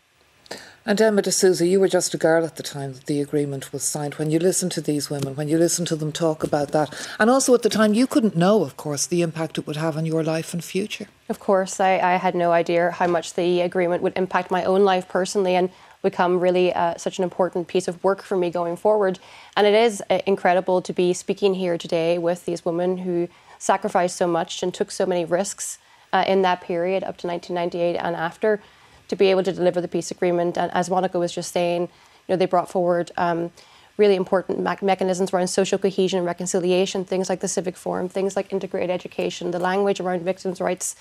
And 0.87 1.01
Emma 1.01 1.23
DeSouza, 1.23 1.67
you 1.67 1.79
were 1.79 1.87
just 1.87 2.13
a 2.13 2.17
girl 2.17 2.45
at 2.45 2.57
the 2.57 2.63
time 2.63 2.93
that 2.93 3.07
the 3.07 3.19
agreement 3.19 3.73
was 3.73 3.81
signed. 3.81 4.15
When 4.15 4.29
you 4.29 4.37
listen 4.37 4.69
to 4.69 4.81
these 4.81 5.09
women, 5.09 5.35
when 5.35 5.47
you 5.47 5.57
listen 5.57 5.83
to 5.85 5.95
them 5.95 6.11
talk 6.11 6.43
about 6.43 6.73
that, 6.73 6.93
and 7.19 7.27
also 7.27 7.55
at 7.55 7.63
the 7.63 7.69
time, 7.69 7.95
you 7.95 8.05
couldn't 8.05 8.35
know, 8.35 8.61
of 8.61 8.77
course, 8.77 9.07
the 9.07 9.23
impact 9.23 9.57
it 9.57 9.65
would 9.65 9.77
have 9.77 9.97
on 9.97 10.05
your 10.05 10.23
life 10.23 10.53
and 10.53 10.63
future. 10.63 11.07
Of 11.27 11.39
course, 11.39 11.79
I, 11.79 11.97
I 11.97 12.17
had 12.17 12.35
no 12.35 12.51
idea 12.51 12.91
how 12.91 13.07
much 13.07 13.33
the 13.33 13.61
agreement 13.61 14.03
would 14.03 14.13
impact 14.15 14.51
my 14.51 14.63
own 14.63 14.83
life 14.83 15.09
personally 15.09 15.55
and 15.55 15.71
become 16.03 16.39
really 16.39 16.71
uh, 16.71 16.95
such 16.97 17.17
an 17.17 17.23
important 17.23 17.67
piece 17.67 17.87
of 17.87 18.03
work 18.03 18.21
for 18.21 18.37
me 18.37 18.51
going 18.51 18.77
forward. 18.77 19.17
And 19.57 19.65
it 19.65 19.73
is 19.73 20.03
uh, 20.11 20.19
incredible 20.27 20.83
to 20.83 20.93
be 20.93 21.13
speaking 21.13 21.55
here 21.55 21.79
today 21.79 22.19
with 22.19 22.45
these 22.45 22.63
women 22.63 22.97
who 22.97 23.27
sacrificed 23.57 24.17
so 24.17 24.27
much 24.27 24.61
and 24.61 24.71
took 24.71 24.91
so 24.91 25.07
many 25.07 25.25
risks 25.25 25.79
uh, 26.13 26.23
in 26.27 26.43
that 26.43 26.61
period 26.61 27.03
up 27.03 27.17
to 27.17 27.27
1998 27.27 27.97
and 27.97 28.15
after 28.15 28.61
to 29.07 29.15
be 29.15 29.27
able 29.27 29.43
to 29.43 29.51
deliver 29.51 29.81
the 29.81 29.87
peace 29.87 30.11
agreement. 30.11 30.57
And 30.57 30.71
as 30.73 30.89
Monica 30.89 31.19
was 31.19 31.33
just 31.33 31.51
saying, 31.51 31.81
you 31.81 32.33
know, 32.33 32.35
they 32.35 32.45
brought 32.45 32.69
forward 32.69 33.11
um, 33.17 33.51
really 33.97 34.15
important 34.15 34.59
me- 34.59 34.75
mechanisms 34.81 35.33
around 35.33 35.47
social 35.47 35.77
cohesion 35.77 36.17
and 36.17 36.25
reconciliation, 36.25 37.05
things 37.05 37.29
like 37.29 37.39
the 37.39 37.47
civic 37.47 37.77
forum, 37.77 38.09
things 38.09 38.35
like 38.35 38.51
integrated 38.51 38.89
education, 38.89 39.51
the 39.51 39.59
language 39.59 39.99
around 39.99 40.21
victims' 40.23 40.59
rights. 40.59 40.95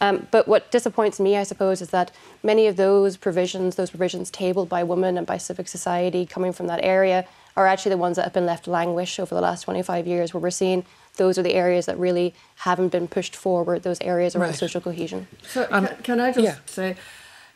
Um, 0.00 0.26
but 0.30 0.48
what 0.48 0.70
disappoints 0.70 1.20
me, 1.20 1.36
I 1.36 1.44
suppose, 1.44 1.80
is 1.80 1.90
that 1.90 2.10
many 2.42 2.66
of 2.66 2.76
those 2.76 3.16
provisions, 3.16 3.76
those 3.76 3.90
provisions 3.90 4.30
tabled 4.30 4.68
by 4.68 4.82
women 4.82 5.16
and 5.16 5.26
by 5.26 5.36
civic 5.36 5.68
society 5.68 6.26
coming 6.26 6.52
from 6.52 6.66
that 6.66 6.80
area, 6.82 7.26
are 7.56 7.68
actually 7.68 7.90
the 7.90 7.98
ones 7.98 8.16
that 8.16 8.24
have 8.24 8.32
been 8.32 8.46
left 8.46 8.66
languish 8.66 9.20
over 9.20 9.32
the 9.32 9.40
last 9.40 9.62
25 9.62 10.08
years, 10.08 10.34
where 10.34 10.40
we're 10.40 10.50
seeing 10.50 10.84
those 11.16 11.38
are 11.38 11.42
the 11.44 11.54
areas 11.54 11.86
that 11.86 11.96
really 11.96 12.34
haven't 12.56 12.88
been 12.88 13.06
pushed 13.06 13.36
forward, 13.36 13.84
those 13.84 14.00
areas 14.00 14.34
around 14.34 14.48
right. 14.48 14.58
social 14.58 14.80
cohesion. 14.80 15.28
So, 15.46 15.68
um, 15.70 15.86
can, 15.86 15.96
can, 16.02 16.20
I 16.20 16.32
just 16.32 16.44
yeah. 16.44 16.56
say, 16.66 16.96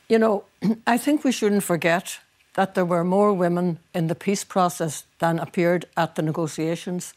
you 0.08 0.18
know, 0.18 0.44
I 0.86 0.98
think 0.98 1.24
we 1.24 1.32
shouldn't 1.32 1.64
forget 1.64 2.20
that 2.54 2.74
there 2.74 2.84
were 2.84 3.04
more 3.04 3.32
women 3.32 3.78
in 3.94 4.08
the 4.08 4.14
peace 4.14 4.44
process 4.44 5.04
than 5.20 5.38
appeared 5.38 5.86
at 5.96 6.16
the 6.16 6.22
negotiations. 6.22 7.14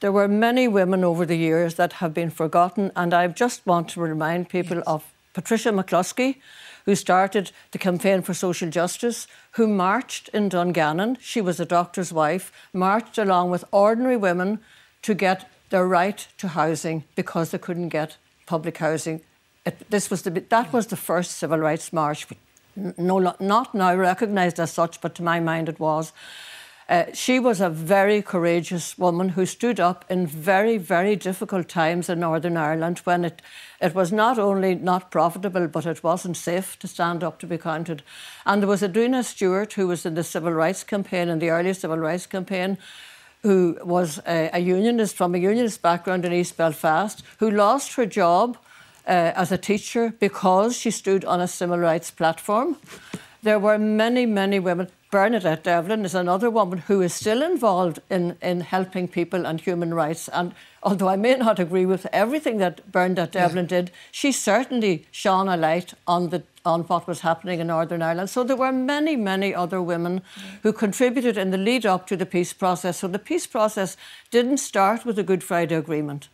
There 0.00 0.12
were 0.12 0.28
many 0.28 0.68
women 0.68 1.02
over 1.02 1.26
the 1.26 1.36
years 1.36 1.74
that 1.74 1.94
have 1.94 2.12
been 2.14 2.30
forgotten, 2.30 2.92
and 2.94 3.12
I 3.14 3.26
just 3.28 3.66
want 3.66 3.88
to 3.90 4.00
remind 4.00 4.48
people 4.48 4.76
yes. 4.76 4.86
of 4.86 5.04
Patricia 5.32 5.70
McCluskey, 5.70 6.36
who 6.84 6.94
started 6.94 7.50
the 7.72 7.78
campaign 7.78 8.22
for 8.22 8.32
social 8.32 8.70
justice, 8.70 9.26
who 9.52 9.66
marched 9.66 10.28
in 10.28 10.48
Dungannon. 10.48 11.18
She 11.20 11.40
was 11.40 11.58
a 11.58 11.64
doctor's 11.64 12.12
wife, 12.12 12.52
marched 12.72 13.18
along 13.18 13.50
with 13.50 13.64
ordinary 13.72 14.16
women 14.16 14.60
to 15.02 15.14
get 15.14 15.50
their 15.70 15.86
right 15.86 16.28
to 16.38 16.48
housing 16.48 17.04
because 17.16 17.50
they 17.50 17.58
couldn't 17.58 17.88
get 17.88 18.18
public 18.46 18.78
housing 18.78 19.22
this 19.90 20.10
was 20.10 20.22
the, 20.22 20.30
that 20.30 20.72
was 20.72 20.86
the 20.86 20.96
first 20.96 21.32
civil 21.32 21.58
rights 21.58 21.92
march, 21.92 22.26
no, 22.76 23.34
not 23.40 23.74
now 23.74 23.94
recognised 23.94 24.60
as 24.60 24.72
such, 24.72 25.00
but 25.00 25.14
to 25.14 25.22
my 25.22 25.40
mind 25.40 25.68
it 25.68 25.80
was. 25.80 26.12
Uh, 26.88 27.06
she 27.12 27.40
was 27.40 27.60
a 27.60 27.68
very 27.68 28.22
courageous 28.22 28.96
woman 28.96 29.30
who 29.30 29.44
stood 29.44 29.80
up 29.80 30.04
in 30.08 30.24
very, 30.24 30.78
very 30.78 31.16
difficult 31.16 31.68
times 31.68 32.08
in 32.08 32.20
Northern 32.20 32.56
Ireland 32.56 32.98
when 32.98 33.24
it, 33.24 33.42
it 33.80 33.92
was 33.92 34.12
not 34.12 34.38
only 34.38 34.76
not 34.76 35.10
profitable, 35.10 35.66
but 35.66 35.84
it 35.84 36.04
wasn't 36.04 36.36
safe 36.36 36.78
to 36.78 36.86
stand 36.86 37.24
up 37.24 37.40
to 37.40 37.46
be 37.46 37.58
counted. 37.58 38.04
And 38.44 38.62
there 38.62 38.68
was 38.68 38.84
Edwina 38.84 39.24
Stewart, 39.24 39.72
who 39.72 39.88
was 39.88 40.06
in 40.06 40.14
the 40.14 40.22
civil 40.22 40.52
rights 40.52 40.84
campaign, 40.84 41.28
in 41.28 41.40
the 41.40 41.50
early 41.50 41.74
civil 41.74 41.98
rights 41.98 42.26
campaign, 42.26 42.78
who 43.42 43.78
was 43.82 44.20
a, 44.26 44.50
a 44.52 44.60
unionist 44.60 45.16
from 45.16 45.34
a 45.34 45.38
unionist 45.38 45.82
background 45.82 46.24
in 46.24 46.32
East 46.32 46.56
Belfast, 46.56 47.20
who 47.38 47.50
lost 47.50 47.94
her 47.94 48.06
job 48.06 48.58
uh, 49.06 49.32
as 49.34 49.52
a 49.52 49.58
teacher 49.58 50.12
because 50.18 50.76
she 50.76 50.90
stood 50.90 51.24
on 51.24 51.40
a 51.40 51.48
civil 51.48 51.78
rights 51.78 52.10
platform. 52.10 52.76
There 53.42 53.58
were 53.58 53.78
many, 53.78 54.26
many 54.26 54.58
women. 54.58 54.88
Bernadette 55.10 55.62
Devlin 55.62 56.04
is 56.04 56.14
another 56.14 56.50
woman 56.50 56.78
who 56.78 57.00
is 57.00 57.14
still 57.14 57.42
involved 57.42 58.00
in, 58.10 58.36
in 58.42 58.60
helping 58.60 59.06
people 59.06 59.46
and 59.46 59.60
human 59.60 59.94
rights. 59.94 60.28
And 60.28 60.52
although 60.82 61.08
I 61.08 61.16
may 61.16 61.36
not 61.36 61.60
agree 61.60 61.86
with 61.86 62.06
everything 62.12 62.58
that 62.58 62.90
Bernadette 62.90 63.32
Devlin 63.32 63.66
yeah. 63.66 63.82
did, 63.82 63.90
she 64.10 64.32
certainly 64.32 65.06
shone 65.12 65.48
a 65.48 65.56
light 65.56 65.94
on 66.06 66.30
the 66.30 66.42
on 66.66 66.82
what 66.82 67.06
was 67.06 67.20
happening 67.20 67.60
in 67.60 67.68
Northern 67.68 68.02
Ireland. 68.02 68.28
So 68.28 68.42
there 68.42 68.56
were 68.56 68.72
many, 68.72 69.14
many 69.14 69.54
other 69.54 69.80
women 69.80 70.20
who 70.64 70.72
contributed 70.72 71.38
in 71.38 71.52
the 71.52 71.56
lead 71.56 71.86
up 71.86 72.08
to 72.08 72.16
the 72.16 72.26
peace 72.26 72.52
process. 72.52 72.98
So 72.98 73.06
the 73.06 73.20
peace 73.20 73.46
process 73.46 73.96
didn't 74.32 74.58
start 74.58 75.04
with 75.04 75.14
the 75.14 75.22
Good 75.22 75.44
Friday 75.44 75.76
Agreement. 75.76 76.28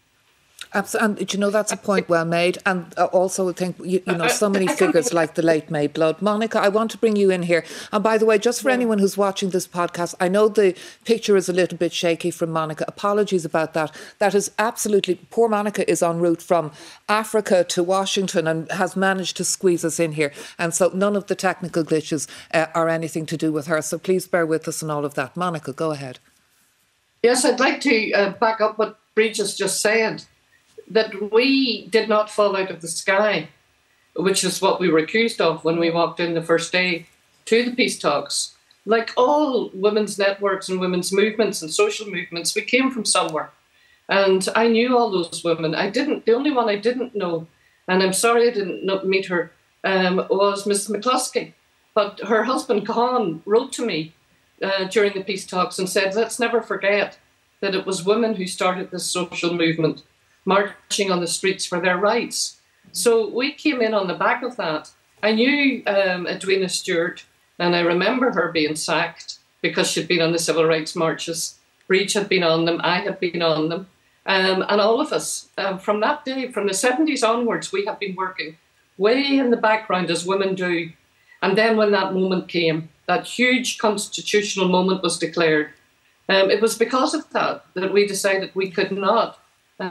Absolutely, 0.74 1.22
and 1.22 1.32
you 1.32 1.38
know 1.38 1.50
that's 1.50 1.72
a 1.72 1.76
point 1.76 2.08
well 2.08 2.24
made. 2.24 2.58
And 2.64 2.92
uh, 2.96 3.04
also, 3.06 3.48
I 3.50 3.52
think 3.52 3.76
you, 3.78 4.02
you 4.06 4.14
know 4.14 4.28
so 4.28 4.48
many 4.48 4.66
figures 4.82 5.12
like 5.12 5.34
the 5.34 5.42
late 5.42 5.70
May 5.70 5.86
Blood. 5.86 6.22
Monica, 6.22 6.60
I 6.60 6.68
want 6.68 6.90
to 6.92 6.98
bring 6.98 7.16
you 7.16 7.30
in 7.30 7.42
here. 7.42 7.64
And 7.92 8.02
by 8.02 8.16
the 8.16 8.26
way, 8.26 8.38
just 8.38 8.62
for 8.62 8.68
yeah. 8.68 8.74
anyone 8.74 8.98
who's 8.98 9.16
watching 9.18 9.50
this 9.50 9.68
podcast, 9.68 10.14
I 10.20 10.28
know 10.28 10.48
the 10.48 10.74
picture 11.04 11.36
is 11.36 11.48
a 11.48 11.52
little 11.52 11.76
bit 11.76 11.92
shaky 11.92 12.30
from 12.30 12.50
Monica. 12.50 12.84
Apologies 12.88 13.44
about 13.44 13.74
that. 13.74 13.94
That 14.18 14.34
is 14.34 14.50
absolutely 14.58 15.16
poor. 15.30 15.48
Monica 15.48 15.88
is 15.90 16.02
en 16.02 16.20
route 16.20 16.42
from 16.42 16.72
Africa 17.08 17.64
to 17.64 17.82
Washington 17.82 18.46
and 18.46 18.70
has 18.72 18.96
managed 18.96 19.36
to 19.36 19.44
squeeze 19.44 19.84
us 19.84 20.00
in 20.00 20.12
here. 20.12 20.32
And 20.58 20.72
so 20.72 20.90
none 20.94 21.16
of 21.16 21.26
the 21.26 21.34
technical 21.34 21.84
glitches 21.84 22.28
uh, 22.54 22.66
are 22.74 22.88
anything 22.88 23.26
to 23.26 23.36
do 23.36 23.52
with 23.52 23.66
her. 23.66 23.82
So 23.82 23.98
please 23.98 24.26
bear 24.26 24.46
with 24.46 24.66
us 24.66 24.82
and 24.82 24.90
all 24.90 25.04
of 25.04 25.14
that. 25.14 25.36
Monica, 25.36 25.72
go 25.72 25.90
ahead. 25.90 26.18
Yes, 27.22 27.44
I'd 27.44 27.60
like 27.60 27.80
to 27.82 28.12
uh, 28.12 28.30
back 28.30 28.60
up 28.60 28.78
what 28.78 28.98
Bríd's 29.14 29.54
just 29.54 29.80
said 29.80 30.24
that 30.92 31.32
we 31.32 31.86
did 31.86 32.08
not 32.08 32.30
fall 32.30 32.56
out 32.56 32.70
of 32.70 32.80
the 32.80 32.88
sky, 32.88 33.48
which 34.14 34.44
is 34.44 34.60
what 34.60 34.78
we 34.78 34.90
were 34.90 34.98
accused 34.98 35.40
of 35.40 35.64
when 35.64 35.78
we 35.78 35.90
walked 35.90 36.20
in 36.20 36.34
the 36.34 36.42
first 36.42 36.70
day 36.72 37.06
to 37.46 37.64
the 37.64 37.74
peace 37.74 37.98
talks. 37.98 38.54
Like 38.84 39.12
all 39.16 39.70
women's 39.72 40.18
networks 40.18 40.68
and 40.68 40.80
women's 40.80 41.12
movements 41.12 41.62
and 41.62 41.72
social 41.72 42.08
movements, 42.08 42.54
we 42.54 42.62
came 42.62 42.90
from 42.90 43.04
somewhere. 43.04 43.50
And 44.08 44.46
I 44.54 44.68
knew 44.68 44.96
all 44.96 45.10
those 45.10 45.42
women. 45.44 45.74
I 45.74 45.88
didn't, 45.88 46.26
the 46.26 46.34
only 46.34 46.50
one 46.50 46.68
I 46.68 46.76
didn't 46.76 47.14
know, 47.14 47.46
and 47.88 48.02
I'm 48.02 48.12
sorry 48.12 48.48
I 48.48 48.52
didn't 48.52 49.06
meet 49.06 49.26
her, 49.26 49.52
um, 49.84 50.26
was 50.28 50.66
Miss 50.66 50.88
McCluskey. 50.88 51.54
But 51.94 52.20
her 52.20 52.44
husband, 52.44 52.86
Conn, 52.86 53.42
wrote 53.46 53.72
to 53.74 53.86
me 53.86 54.14
uh, 54.62 54.84
during 54.84 55.14
the 55.14 55.24
peace 55.24 55.46
talks 55.46 55.78
and 55.78 55.88
said, 55.88 56.14
let's 56.14 56.38
never 56.38 56.60
forget 56.60 57.18
that 57.60 57.74
it 57.74 57.86
was 57.86 58.04
women 58.04 58.34
who 58.34 58.46
started 58.46 58.90
this 58.90 59.04
social 59.04 59.54
movement 59.54 60.02
marching 60.44 61.10
on 61.10 61.20
the 61.20 61.26
streets 61.26 61.64
for 61.64 61.80
their 61.80 61.96
rights. 61.96 62.60
So 62.92 63.28
we 63.28 63.52
came 63.52 63.80
in 63.80 63.94
on 63.94 64.06
the 64.06 64.14
back 64.14 64.42
of 64.42 64.56
that. 64.56 64.90
I 65.22 65.32
knew 65.32 65.82
um, 65.86 66.26
Edwina 66.26 66.68
Stewart, 66.68 67.24
and 67.58 67.76
I 67.76 67.80
remember 67.80 68.32
her 68.32 68.50
being 68.50 68.74
sacked 68.74 69.38
because 69.60 69.90
she'd 69.90 70.08
been 70.08 70.20
on 70.20 70.32
the 70.32 70.38
civil 70.38 70.64
rights 70.64 70.96
marches. 70.96 71.58
Bríd 71.88 72.12
had 72.12 72.28
been 72.28 72.42
on 72.42 72.64
them, 72.64 72.80
I 72.82 73.00
had 73.00 73.20
been 73.20 73.42
on 73.42 73.68
them. 73.68 73.88
Um, 74.24 74.64
and 74.68 74.80
all 74.80 75.00
of 75.00 75.12
us, 75.12 75.48
um, 75.58 75.78
from 75.78 76.00
that 76.00 76.24
day, 76.24 76.50
from 76.50 76.66
the 76.66 76.72
70s 76.72 77.26
onwards, 77.26 77.72
we 77.72 77.84
have 77.86 77.98
been 77.98 78.14
working 78.14 78.56
way 78.98 79.38
in 79.38 79.50
the 79.50 79.56
background 79.56 80.10
as 80.10 80.26
women 80.26 80.54
do. 80.54 80.90
And 81.40 81.58
then 81.58 81.76
when 81.76 81.90
that 81.90 82.14
moment 82.14 82.48
came, 82.48 82.88
that 83.08 83.26
huge 83.26 83.78
constitutional 83.78 84.68
moment 84.68 85.02
was 85.02 85.18
declared, 85.18 85.72
um, 86.28 86.50
it 86.50 86.62
was 86.62 86.78
because 86.78 87.14
of 87.14 87.28
that 87.30 87.64
that 87.74 87.92
we 87.92 88.06
decided 88.06 88.50
we 88.54 88.70
could 88.70 88.92
not 88.92 89.40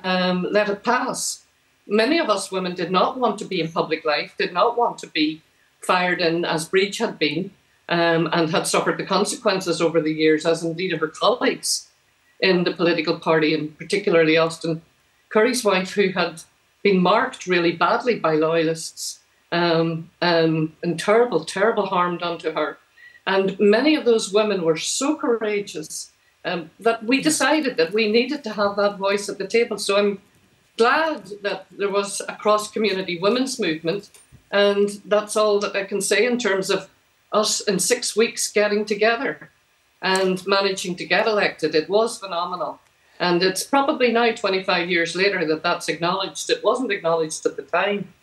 um, 0.03 0.47
let 0.49 0.69
it 0.69 0.83
pass. 0.83 1.45
Many 1.87 2.19
of 2.19 2.29
us 2.29 2.51
women 2.51 2.75
did 2.75 2.91
not 2.91 3.17
want 3.17 3.37
to 3.39 3.45
be 3.45 3.59
in 3.59 3.71
public 3.71 4.05
life, 4.05 4.33
did 4.37 4.53
not 4.53 4.77
want 4.77 4.97
to 4.99 5.07
be 5.07 5.41
fired 5.81 6.21
in 6.21 6.45
as 6.45 6.69
Bríd 6.69 6.97
had 6.97 7.17
been, 7.17 7.51
um, 7.89 8.29
and 8.31 8.49
had 8.49 8.67
suffered 8.67 8.97
the 8.97 9.05
consequences 9.05 9.81
over 9.81 9.99
the 9.99 10.13
years, 10.13 10.45
as 10.45 10.63
indeed 10.63 10.97
her 10.97 11.07
colleagues 11.07 11.89
in 12.39 12.63
the 12.63 12.73
political 12.73 13.19
party, 13.19 13.53
and 13.53 13.77
particularly 13.77 14.37
Austin 14.37 14.81
Currie's 15.29 15.63
wife, 15.63 15.93
who 15.93 16.09
had 16.09 16.43
been 16.83 16.99
marked 16.99 17.47
really 17.47 17.71
badly 17.71 18.19
by 18.19 18.35
loyalists 18.35 19.19
um, 19.51 20.09
um, 20.21 20.73
and 20.81 20.99
terrible, 20.99 21.45
terrible 21.45 21.87
harm 21.87 22.17
done 22.17 22.37
to 22.39 22.53
her. 22.53 22.77
And 23.27 23.59
many 23.59 23.95
of 23.95 24.05
those 24.05 24.33
women 24.33 24.63
were 24.63 24.77
so 24.77 25.15
courageous 25.15 26.10
um, 26.45 26.69
that 26.79 27.03
we 27.03 27.21
decided 27.21 27.77
that 27.77 27.93
we 27.93 28.11
needed 28.11 28.43
to 28.43 28.53
have 28.53 28.75
that 28.75 28.97
voice 28.97 29.29
at 29.29 29.37
the 29.37 29.47
table. 29.47 29.77
So 29.77 29.97
I'm 29.97 30.21
glad 30.77 31.29
that 31.43 31.67
there 31.71 31.89
was 31.89 32.21
a 32.27 32.35
cross 32.35 32.71
community 32.71 33.19
women's 33.19 33.59
movement 33.59 34.09
And 34.51 34.89
that's 35.05 35.35
all 35.35 35.59
that 35.59 35.75
I 35.75 35.85
can 35.85 36.01
say 36.01 36.25
in 36.25 36.37
terms 36.37 36.69
of 36.69 36.89
us 37.31 37.61
in 37.61 37.79
six 37.79 38.15
weeks 38.15 38.51
getting 38.51 38.85
together 38.85 39.49
and 40.01 40.45
managing 40.45 40.95
to 40.97 41.05
get 41.05 41.27
elected. 41.27 41.73
It 41.73 41.89
was 41.89 42.19
phenomenal. 42.19 42.79
And 43.19 43.41
it's 43.41 43.63
probably 43.63 44.11
now, 44.11 44.31
25 44.31 44.89
years 44.89 45.15
later, 45.15 45.45
that 45.45 45.63
that's 45.63 45.87
acknowledged. 45.87 46.49
It 46.49 46.63
wasn't 46.63 46.91
acknowledged 46.91 47.45
at 47.45 47.55
the 47.55 47.61
time. 47.63 48.13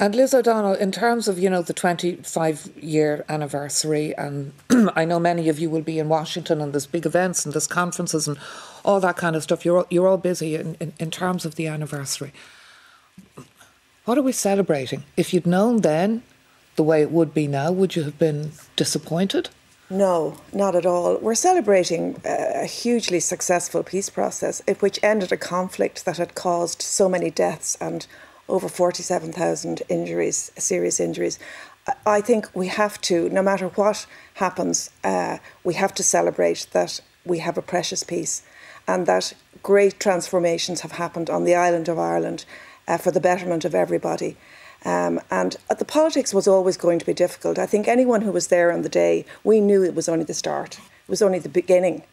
And 0.00 0.14
Liz 0.14 0.32
O'Donnell, 0.32 0.72
in 0.72 0.92
terms 0.92 1.28
of 1.28 1.38
you 1.38 1.50
know 1.50 1.60
the 1.60 1.74
25 1.74 2.70
year 2.80 3.22
anniversary, 3.28 4.16
and 4.16 4.54
I 4.96 5.04
know 5.04 5.20
many 5.20 5.50
of 5.50 5.58
you 5.58 5.68
will 5.68 5.82
be 5.82 5.98
in 5.98 6.08
Washington 6.08 6.62
and 6.62 6.72
there's 6.72 6.86
big 6.86 7.04
events 7.04 7.44
and 7.44 7.52
there's 7.52 7.66
conferences 7.66 8.26
and 8.26 8.38
all 8.82 8.98
that 9.00 9.18
kind 9.18 9.36
of 9.36 9.42
stuff. 9.42 9.62
You're 9.62 9.86
you're 9.90 10.08
all 10.08 10.16
busy 10.16 10.54
in, 10.54 10.74
in, 10.80 10.94
in 10.98 11.10
terms 11.10 11.44
of 11.44 11.56
the 11.56 11.66
anniversary. 11.66 12.32
What 14.06 14.16
are 14.16 14.22
we 14.22 14.32
celebrating? 14.32 15.04
If 15.18 15.34
you'd 15.34 15.46
known 15.46 15.82
then 15.82 16.22
the 16.76 16.82
way 16.82 17.02
it 17.02 17.10
would 17.10 17.34
be 17.34 17.46
now, 17.46 17.70
would 17.70 17.94
you 17.94 18.04
have 18.04 18.18
been 18.18 18.52
disappointed? 18.76 19.50
No, 19.90 20.38
not 20.50 20.74
at 20.74 20.86
all. 20.86 21.18
We're 21.18 21.34
celebrating 21.34 22.22
a 22.24 22.64
hugely 22.64 23.20
successful 23.20 23.82
peace 23.82 24.08
process, 24.08 24.62
which 24.78 24.98
ended 25.02 25.30
a 25.30 25.36
conflict 25.36 26.06
that 26.06 26.16
had 26.16 26.34
caused 26.34 26.80
so 26.80 27.06
many 27.06 27.30
deaths 27.30 27.76
and 27.82 28.06
over 28.50 28.68
47,000 28.68 29.82
injuries, 29.88 30.50
serious 30.58 31.00
injuries. 31.00 31.38
I 32.06 32.20
think 32.20 32.54
we 32.54 32.68
have 32.68 33.00
to, 33.02 33.28
no 33.30 33.42
matter 33.42 33.68
what 33.68 34.06
happens, 34.34 34.90
uh, 35.02 35.38
we 35.64 35.74
have 35.74 35.94
to 35.94 36.02
celebrate 36.02 36.66
that 36.72 37.00
we 37.24 37.38
have 37.38 37.56
a 37.56 37.62
precious 37.62 38.02
peace 38.02 38.42
and 38.86 39.06
that 39.06 39.32
great 39.62 39.98
transformations 40.00 40.80
have 40.80 40.92
happened 40.92 41.30
on 41.30 41.44
the 41.44 41.54
island 41.54 41.88
of 41.88 41.98
Ireland 41.98 42.44
uh, 42.86 42.98
for 42.98 43.10
the 43.10 43.20
betterment 43.20 43.64
of 43.64 43.74
everybody. 43.74 44.36
Um, 44.84 45.20
and 45.30 45.56
uh, 45.68 45.74
the 45.74 45.84
politics 45.84 46.32
was 46.32 46.48
always 46.48 46.76
going 46.76 46.98
to 46.98 47.06
be 47.06 47.12
difficult. 47.12 47.58
I 47.58 47.66
think 47.66 47.86
anyone 47.86 48.22
who 48.22 48.32
was 48.32 48.48
there 48.48 48.72
on 48.72 48.82
the 48.82 48.88
day, 48.88 49.26
we 49.44 49.60
knew 49.60 49.84
it 49.84 49.94
was 49.94 50.08
only 50.08 50.24
the 50.24 50.34
start. 50.34 50.78
It 50.78 51.08
was 51.08 51.22
only 51.22 51.38
the 51.38 51.48
beginning 51.48 52.04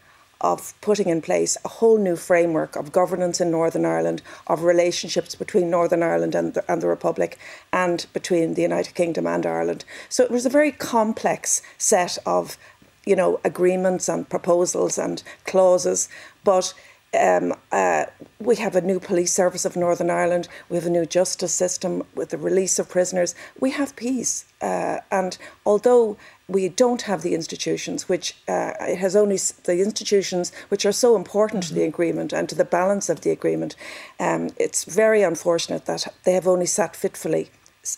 of 0.42 0.74
putting 0.82 1.10
in 1.10 1.22
place 1.22 1.58
a 1.66 1.68
whole 1.68 1.98
new 1.98 2.16
framework 2.16 2.76
of 2.76 2.92
governance 2.92 3.42
in 3.42 3.52
Northern 3.52 3.86
Ireland, 3.86 4.22
of 4.48 4.64
relationships 4.64 5.36
between 5.36 5.70
Northern 5.70 6.04
Ireland 6.04 6.36
and 6.36 6.54
the, 6.54 6.72
and 6.72 6.82
the 6.82 6.88
Republic, 6.88 7.38
and 7.74 8.06
between 8.14 8.54
the 8.54 8.62
United 8.62 8.94
Kingdom 8.94 9.28
and 9.28 9.46
Ireland. 9.46 9.86
So 10.10 10.24
it 10.24 10.32
was 10.32 10.46
a 10.46 10.50
very 10.50 10.72
complex 10.72 11.62
set 11.78 12.18
of, 12.26 12.58
you 13.06 13.16
know, 13.16 13.40
agreements 13.44 14.10
and 14.10 14.30
proposals 14.30 14.98
and 14.98 15.24
clauses, 15.46 16.10
but. 16.44 16.74
Um, 17.18 17.54
uh, 17.72 18.06
we 18.40 18.56
have 18.58 18.76
a 18.76 18.82
new 18.82 19.00
police 19.00 19.34
service 19.34 19.66
of 19.66 19.76
Northern 19.76 20.10
Ireland. 20.10 20.48
We 20.70 20.76
have 20.78 20.86
a 20.86 20.90
new 20.92 21.06
justice 21.06 21.54
system 21.54 22.04
with 22.16 22.30
the 22.30 22.38
release 22.38 22.80
of 22.80 22.90
prisoners. 22.90 23.34
We 23.60 23.72
have 23.72 23.96
peace. 23.96 24.46
Uh, 24.62 25.00
and 25.12 25.38
although 25.66 26.18
we 26.48 26.70
don't 26.70 27.04
have 27.04 27.22
the 27.22 27.36
institutions 27.36 28.08
which 28.08 28.38
uh, 28.48 28.74
it 28.82 28.98
has 28.98 29.16
only 29.16 29.38
the 29.66 29.82
institutions 29.82 30.52
which 30.70 30.86
are 30.86 30.92
so 30.92 31.16
important 31.16 31.64
mm-hmm. 31.64 31.70
to 31.70 31.74
the 31.76 31.82
mm-hmm. 31.82 31.96
agreement 31.96 32.34
and 32.34 32.48
to 32.50 32.56
the 32.56 32.66
balance 32.66 33.10
of 33.10 33.22
the 33.22 33.32
agreement. 33.32 33.76
Um, 34.20 34.50
it's 34.58 34.84
very 34.84 35.24
unfortunate 35.24 35.86
that 35.86 36.08
they 36.24 36.34
have 36.34 36.48
only 36.48 36.66
sat 36.66 36.96
fitfully 36.96 37.50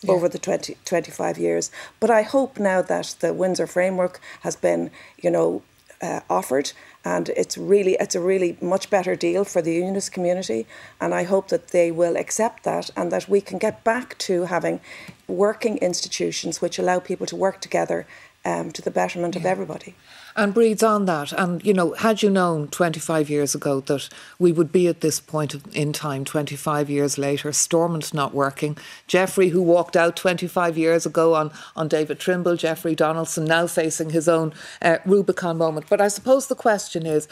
yeah. 0.02 0.12
over 0.12 0.28
the 0.28 0.38
20, 0.38 0.76
25 0.84 1.38
years. 1.38 1.70
But 1.98 2.10
I 2.10 2.22
hope 2.22 2.58
now 2.58 2.82
that 2.82 3.16
the 3.20 3.32
Windsor 3.32 3.66
framework 3.66 4.20
has 4.40 4.56
been, 4.56 4.90
you 5.18 5.30
know, 5.30 5.62
uh, 6.02 6.20
offered 6.30 6.72
and 7.04 7.30
it's 7.30 7.56
really 7.56 7.96
it's 7.98 8.14
a 8.14 8.20
really 8.20 8.58
much 8.60 8.90
better 8.90 9.16
deal 9.16 9.44
for 9.44 9.62
the 9.62 9.72
unionist 9.72 10.12
community. 10.12 10.66
And 11.00 11.14
I 11.14 11.24
hope 11.24 11.48
that 11.48 11.68
they 11.68 11.90
will 11.90 12.16
accept 12.16 12.64
that 12.64 12.90
and 12.96 13.10
that 13.12 13.28
we 13.28 13.40
can 13.40 13.58
get 13.58 13.84
back 13.84 14.18
to 14.18 14.44
having 14.44 14.80
working 15.26 15.78
institutions 15.78 16.60
which 16.60 16.78
allow 16.78 16.98
people 16.98 17.26
to 17.26 17.36
work 17.36 17.60
together 17.60 18.06
um, 18.44 18.72
to 18.72 18.82
the 18.82 18.90
betterment 18.90 19.34
yeah. 19.34 19.40
of 19.40 19.46
everybody. 19.46 19.94
And 20.36 20.54
Bríd 20.54 20.86
on 20.86 21.06
that. 21.06 21.32
And, 21.32 21.64
you 21.64 21.74
know, 21.74 21.92
had 21.94 22.22
you 22.22 22.30
known 22.30 22.68
25 22.68 23.28
years 23.28 23.54
ago 23.54 23.80
that 23.80 24.08
we 24.38 24.52
would 24.52 24.70
be 24.70 24.86
at 24.86 25.00
this 25.00 25.18
point 25.18 25.54
in 25.74 25.92
time 25.92 26.24
25 26.24 26.88
years 26.88 27.18
later, 27.18 27.52
Stormont 27.52 28.14
not 28.14 28.32
working, 28.32 28.76
Jeffrey, 29.06 29.48
who 29.48 29.60
walked 29.60 29.96
out 29.96 30.16
25 30.16 30.78
years 30.78 31.04
ago 31.04 31.34
on, 31.34 31.50
on 31.74 31.88
David 31.88 32.20
Trimble, 32.20 32.56
Jeffrey 32.56 32.94
Donaldson, 32.94 33.44
now 33.44 33.66
facing 33.66 34.10
his 34.10 34.28
own 34.28 34.52
uh, 34.80 34.98
Rubicon 35.04 35.58
moment. 35.58 35.86
But 35.88 36.00
I 36.00 36.08
suppose 36.08 36.46
the 36.46 36.54
question 36.54 37.06
is 37.06 37.28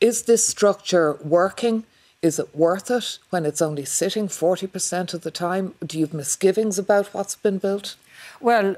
is 0.00 0.22
this 0.22 0.48
structure 0.48 1.18
working? 1.22 1.84
Is 2.22 2.38
it 2.38 2.54
worth 2.54 2.90
it 2.90 3.18
when 3.28 3.44
it's 3.44 3.60
only 3.60 3.84
sitting 3.84 4.28
40% 4.28 5.14
of 5.14 5.22
the 5.22 5.30
time? 5.30 5.74
Do 5.84 5.98
you 5.98 6.06
have 6.06 6.14
misgivings 6.14 6.78
about 6.78 7.12
what's 7.12 7.34
been 7.34 7.58
built? 7.58 7.96
Well, 8.40 8.76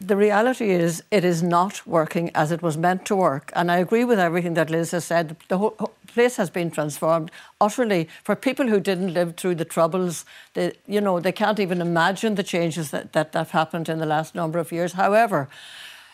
the 0.00 0.16
reality 0.16 0.70
is 0.70 1.02
it 1.10 1.24
is 1.24 1.42
not 1.42 1.86
working 1.86 2.30
as 2.34 2.50
it 2.50 2.62
was 2.62 2.76
meant 2.76 3.06
to 3.06 3.16
work. 3.16 3.50
And 3.54 3.70
I 3.70 3.78
agree 3.78 4.04
with 4.04 4.18
everything 4.18 4.54
that 4.54 4.70
Liz 4.70 4.90
has 4.90 5.04
said. 5.04 5.36
The 5.48 5.58
whole 5.58 5.92
place 6.06 6.36
has 6.36 6.50
been 6.50 6.70
transformed 6.70 7.30
utterly. 7.60 8.08
For 8.22 8.36
people 8.36 8.68
who 8.68 8.80
didn't 8.80 9.14
live 9.14 9.36
through 9.36 9.54
the 9.54 9.64
troubles, 9.64 10.24
they, 10.54 10.72
you 10.86 11.00
know, 11.00 11.20
they 11.20 11.32
can't 11.32 11.60
even 11.60 11.80
imagine 11.80 12.34
the 12.34 12.42
changes 12.42 12.90
that, 12.90 13.12
that 13.12 13.32
have 13.34 13.52
happened 13.52 13.88
in 13.88 13.98
the 13.98 14.06
last 14.06 14.34
number 14.34 14.58
of 14.58 14.72
years. 14.72 14.92
However, 14.92 15.48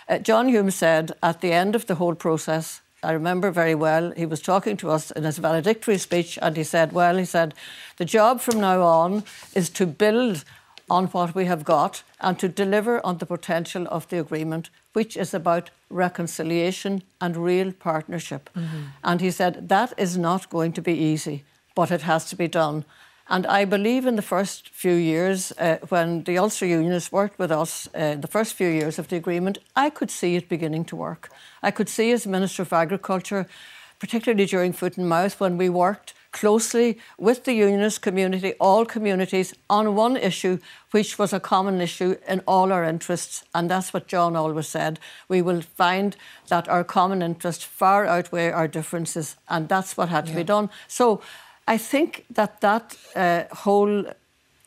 uh, 0.08 0.18
John 0.18 0.48
Hume 0.48 0.70
said 0.70 1.12
at 1.22 1.40
the 1.40 1.52
end 1.52 1.74
of 1.74 1.86
the 1.86 1.96
whole 1.96 2.14
process, 2.14 2.80
I 3.02 3.12
remember 3.12 3.50
very 3.50 3.74
well, 3.74 4.10
he 4.10 4.26
was 4.26 4.42
talking 4.42 4.76
to 4.78 4.90
us 4.90 5.10
in 5.10 5.24
his 5.24 5.38
valedictory 5.38 5.96
speech 5.96 6.38
and 6.42 6.56
he 6.56 6.64
said, 6.64 6.92
well, 6.92 7.16
he 7.16 7.24
said, 7.24 7.54
the 7.96 8.04
job 8.04 8.40
from 8.40 8.60
now 8.60 8.82
on 8.82 9.24
is 9.54 9.70
to 9.70 9.86
build 9.86 10.44
on 10.90 11.06
what 11.06 11.34
we 11.34 11.46
have 11.46 11.64
got 11.64 12.02
and 12.20 12.38
to 12.38 12.48
deliver 12.48 13.00
on 13.06 13.18
the 13.18 13.26
potential 13.26 13.86
of 13.90 14.08
the 14.08 14.18
agreement, 14.18 14.70
which 14.92 15.16
is 15.16 15.32
about 15.32 15.70
reconciliation 15.88 17.02
and 17.20 17.36
real 17.36 17.72
partnership. 17.72 18.50
Mm-hmm. 18.54 18.82
And 19.04 19.20
he 19.20 19.30
said 19.30 19.68
that 19.68 19.92
is 19.96 20.18
not 20.18 20.50
going 20.50 20.72
to 20.72 20.82
be 20.82 20.92
easy, 20.92 21.44
but 21.74 21.90
it 21.90 22.02
has 22.02 22.24
to 22.30 22.36
be 22.36 22.48
done. 22.48 22.84
And 23.28 23.46
I 23.46 23.64
believe 23.64 24.06
in 24.06 24.16
the 24.16 24.22
first 24.22 24.70
few 24.70 24.94
years, 24.94 25.52
uh, 25.52 25.76
when 25.88 26.24
the 26.24 26.36
Ulster 26.36 26.66
Unionists 26.66 27.12
worked 27.12 27.38
with 27.38 27.52
us, 27.52 27.88
uh, 27.94 28.16
the 28.16 28.26
first 28.26 28.54
few 28.54 28.66
years 28.66 28.98
of 28.98 29.06
the 29.06 29.16
agreement, 29.16 29.58
I 29.76 29.88
could 29.90 30.10
see 30.10 30.34
it 30.34 30.48
beginning 30.48 30.84
to 30.86 30.96
work. 30.96 31.30
I 31.62 31.70
could 31.70 31.88
see 31.88 32.10
as 32.10 32.26
Minister 32.26 32.62
of 32.62 32.72
Agriculture, 32.72 33.46
particularly 34.00 34.46
during 34.46 34.72
foot 34.72 34.96
and 34.96 35.08
mouth, 35.08 35.38
when 35.38 35.56
we 35.56 35.68
worked 35.68 36.12
closely 36.32 36.98
with 37.18 37.44
the 37.44 37.52
unionist 37.52 38.02
community, 38.02 38.54
all 38.60 38.84
communities, 38.84 39.54
on 39.68 39.96
one 39.96 40.16
issue, 40.16 40.58
which 40.92 41.18
was 41.18 41.32
a 41.32 41.40
common 41.40 41.80
issue 41.80 42.16
in 42.28 42.40
all 42.46 42.72
our 42.72 42.84
interests. 42.84 43.44
And 43.54 43.70
that's 43.70 43.92
what 43.92 44.06
John 44.06 44.36
always 44.36 44.68
said. 44.68 44.98
We 45.28 45.42
will 45.42 45.62
find 45.62 46.16
that 46.48 46.68
our 46.68 46.84
common 46.84 47.22
interests 47.22 47.64
far 47.64 48.06
outweigh 48.06 48.50
our 48.50 48.68
differences, 48.68 49.36
and 49.48 49.68
that's 49.68 49.96
what 49.96 50.08
had 50.08 50.26
to 50.26 50.34
be 50.34 50.44
done. 50.44 50.70
So 50.88 51.20
I 51.66 51.78
think 51.78 52.24
that 52.30 52.60
that 52.60 52.96
uh, 53.16 53.44
whole 53.54 54.04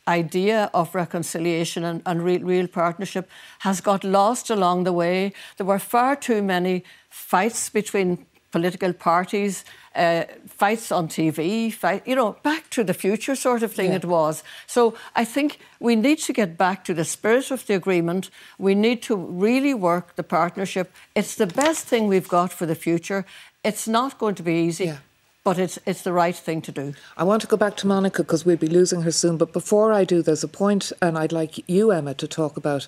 idea 0.08 0.69
of 0.73 0.93
reconciliation 0.95 1.84
and, 1.86 2.02
and 2.06 2.21
real, 2.21 2.41
real 2.41 2.67
partnership 2.67 3.30
has 3.60 3.82
got 3.82 4.04
lost 4.04 4.49
along 4.49 4.84
the 4.84 4.91
way. 4.91 5.32
There 5.58 5.65
were 5.65 5.80
far 5.80 6.15
too 6.15 6.41
many 6.41 6.84
fights 7.10 7.69
between 7.69 8.26
political 8.53 8.93
parties 8.93 9.65
uh, 9.95 10.23
fights 10.47 10.91
on 10.91 11.07
TV, 11.07 11.71
fight, 11.71 12.07
you 12.07 12.15
know, 12.15 12.35
back 12.43 12.69
to 12.69 12.83
the 12.83 12.93
future 12.93 13.35
sort 13.35 13.63
of 13.63 13.71
thing 13.71 13.89
yeah. 13.89 13.97
it 13.97 14.05
was. 14.05 14.43
So 14.67 14.95
I 15.15 15.25
think 15.25 15.59
we 15.79 15.95
need 15.95 16.19
to 16.19 16.33
get 16.33 16.57
back 16.57 16.83
to 16.85 16.93
the 16.93 17.05
spirit 17.05 17.51
of 17.51 17.65
the 17.65 17.75
agreement. 17.75 18.29
We 18.57 18.75
need 18.75 19.01
to 19.03 19.15
really 19.15 19.73
work 19.73 20.15
the 20.15 20.23
partnership. 20.23 20.91
It's 21.15 21.35
the 21.35 21.47
best 21.47 21.85
thing 21.85 22.07
we've 22.07 22.27
got 22.27 22.51
for 22.53 22.65
the 22.65 22.75
future. 22.75 23.25
It's 23.63 23.87
not 23.87 24.17
going 24.17 24.35
to 24.35 24.43
be 24.43 24.53
easy. 24.53 24.85
Yeah 24.85 24.97
but 25.43 25.60
it's 25.60 25.77
it's 25.86 26.03
the 26.03 26.13
right 26.13 26.36
thing 26.36 26.62
to 26.62 26.71
do. 26.71 26.93
I 27.17 27.23
want 27.23 27.41
to 27.41 27.47
go 27.47 27.58
back 27.58 27.75
to 27.77 27.88
Monica 27.88 28.23
because 28.23 28.45
we'll 28.45 28.56
be 28.56 28.67
losing 28.67 29.01
her 29.01 29.12
soon. 29.12 29.38
But 29.38 29.51
before 29.51 29.91
I 29.91 30.06
do, 30.06 30.21
there's 30.21 30.43
a 30.43 30.47
point, 30.47 30.91
and 31.01 31.17
I'd 31.17 31.34
like 31.34 31.67
you, 31.69 31.91
Emma, 31.91 32.13
to 32.13 32.27
talk 32.27 32.56
about 32.56 32.88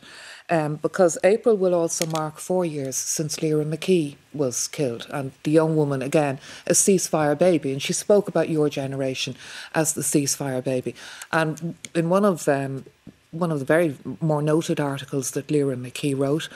um, 0.49 0.77
because 0.77 1.17
April 1.23 1.57
will 1.57 1.73
also 1.73 2.05
mark 2.05 2.39
four 2.39 2.63
years 2.65 2.95
since 2.95 3.41
Lyra 3.41 3.65
McKee 3.65 4.15
was 4.33 4.67
killed, 4.69 5.07
and 5.09 5.33
the 5.43 5.51
young 5.51 5.75
woman 5.75 6.01
again, 6.01 6.39
a 6.65 6.71
ceasefire 6.71 7.37
baby, 7.37 7.71
and 7.73 7.81
she 7.81 7.93
spoke 7.93 8.27
about 8.27 8.49
your 8.49 8.69
generation 8.69 9.35
as 9.73 9.93
the 9.93 10.01
ceasefire 10.01 10.63
baby, 10.63 10.95
and 11.31 11.75
in 11.93 12.09
one 12.09 12.23
of 12.23 12.47
um, 12.47 12.85
one 13.31 13.51
of 13.51 13.59
the 13.59 13.65
very 13.65 13.97
more 14.21 14.41
noted 14.41 14.79
articles 14.79 15.31
that 15.31 15.51
Lyra 15.51 15.75
McKee 15.75 16.17
wrote. 16.17 16.47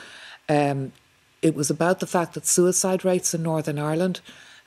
Um, 0.47 0.93
it 1.41 1.55
was 1.55 1.69
about 1.69 2.01
the 2.01 2.07
fact 2.07 2.33
that 2.33 2.45
suicide 2.45 3.05
rates 3.05 3.33
in 3.33 3.43
Northern 3.43 3.79
Ireland 3.79 4.19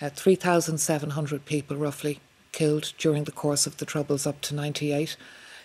uh, 0.02 0.10
3,700 0.10 1.44
people 1.44 1.76
roughly 1.76 2.20
killed 2.50 2.92
during 2.98 3.24
the 3.24 3.32
course 3.32 3.66
of 3.66 3.76
the 3.76 3.86
Troubles 3.86 4.26
up 4.26 4.40
to 4.42 4.54
98. 4.54 5.16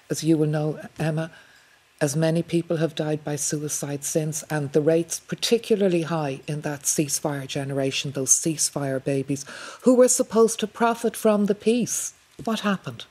As 0.10 0.24
you 0.24 0.38
will 0.38 0.48
know, 0.48 0.80
Emma, 1.00 1.32
as 2.00 2.16
many 2.16 2.44
people 2.44 2.78
have 2.78 2.94
died 2.94 3.24
by 3.24 3.36
suicide 3.36 4.04
since, 4.04 4.44
and 4.44 4.72
the 4.72 4.82
rates 4.82 5.20
particularly 5.20 6.04
high 6.04 6.42
in 6.48 6.62
that 6.62 6.84
ceasefire 6.84 7.48
generation, 7.48 8.12
those 8.12 8.32
ceasefire 8.32 9.04
babies, 9.04 9.46
who 9.82 9.96
were 9.96 10.08
supposed 10.08 10.60
to 10.60 10.68
profit 10.68 11.16
from 11.16 11.48
the 11.48 11.56
peace. 11.56 12.14
What 12.44 12.60
happened? 12.60 13.06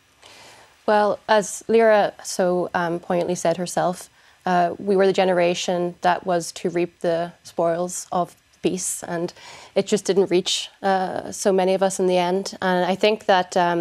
Well, 0.86 1.18
as 1.28 1.64
Lyra 1.66 2.14
so 2.22 2.70
um, 2.72 3.00
poignantly 3.00 3.34
said 3.34 3.56
herself, 3.56 4.08
uh, 4.46 4.76
we 4.78 4.94
were 4.94 5.06
the 5.06 5.12
generation 5.12 5.96
that 6.02 6.24
was 6.24 6.52
to 6.52 6.70
reap 6.70 7.00
the 7.00 7.32
spoils 7.42 8.06
of 8.12 8.36
peace, 8.68 9.02
and 9.04 9.32
it 9.74 9.86
just 9.86 10.04
didn't 10.04 10.30
reach 10.30 10.70
uh, 10.82 11.30
so 11.30 11.52
many 11.52 11.74
of 11.74 11.82
us 11.82 12.00
in 12.00 12.06
the 12.06 12.18
end. 12.18 12.44
And 12.60 12.84
I 12.84 12.94
think 12.94 13.26
that 13.26 13.56
um, 13.56 13.80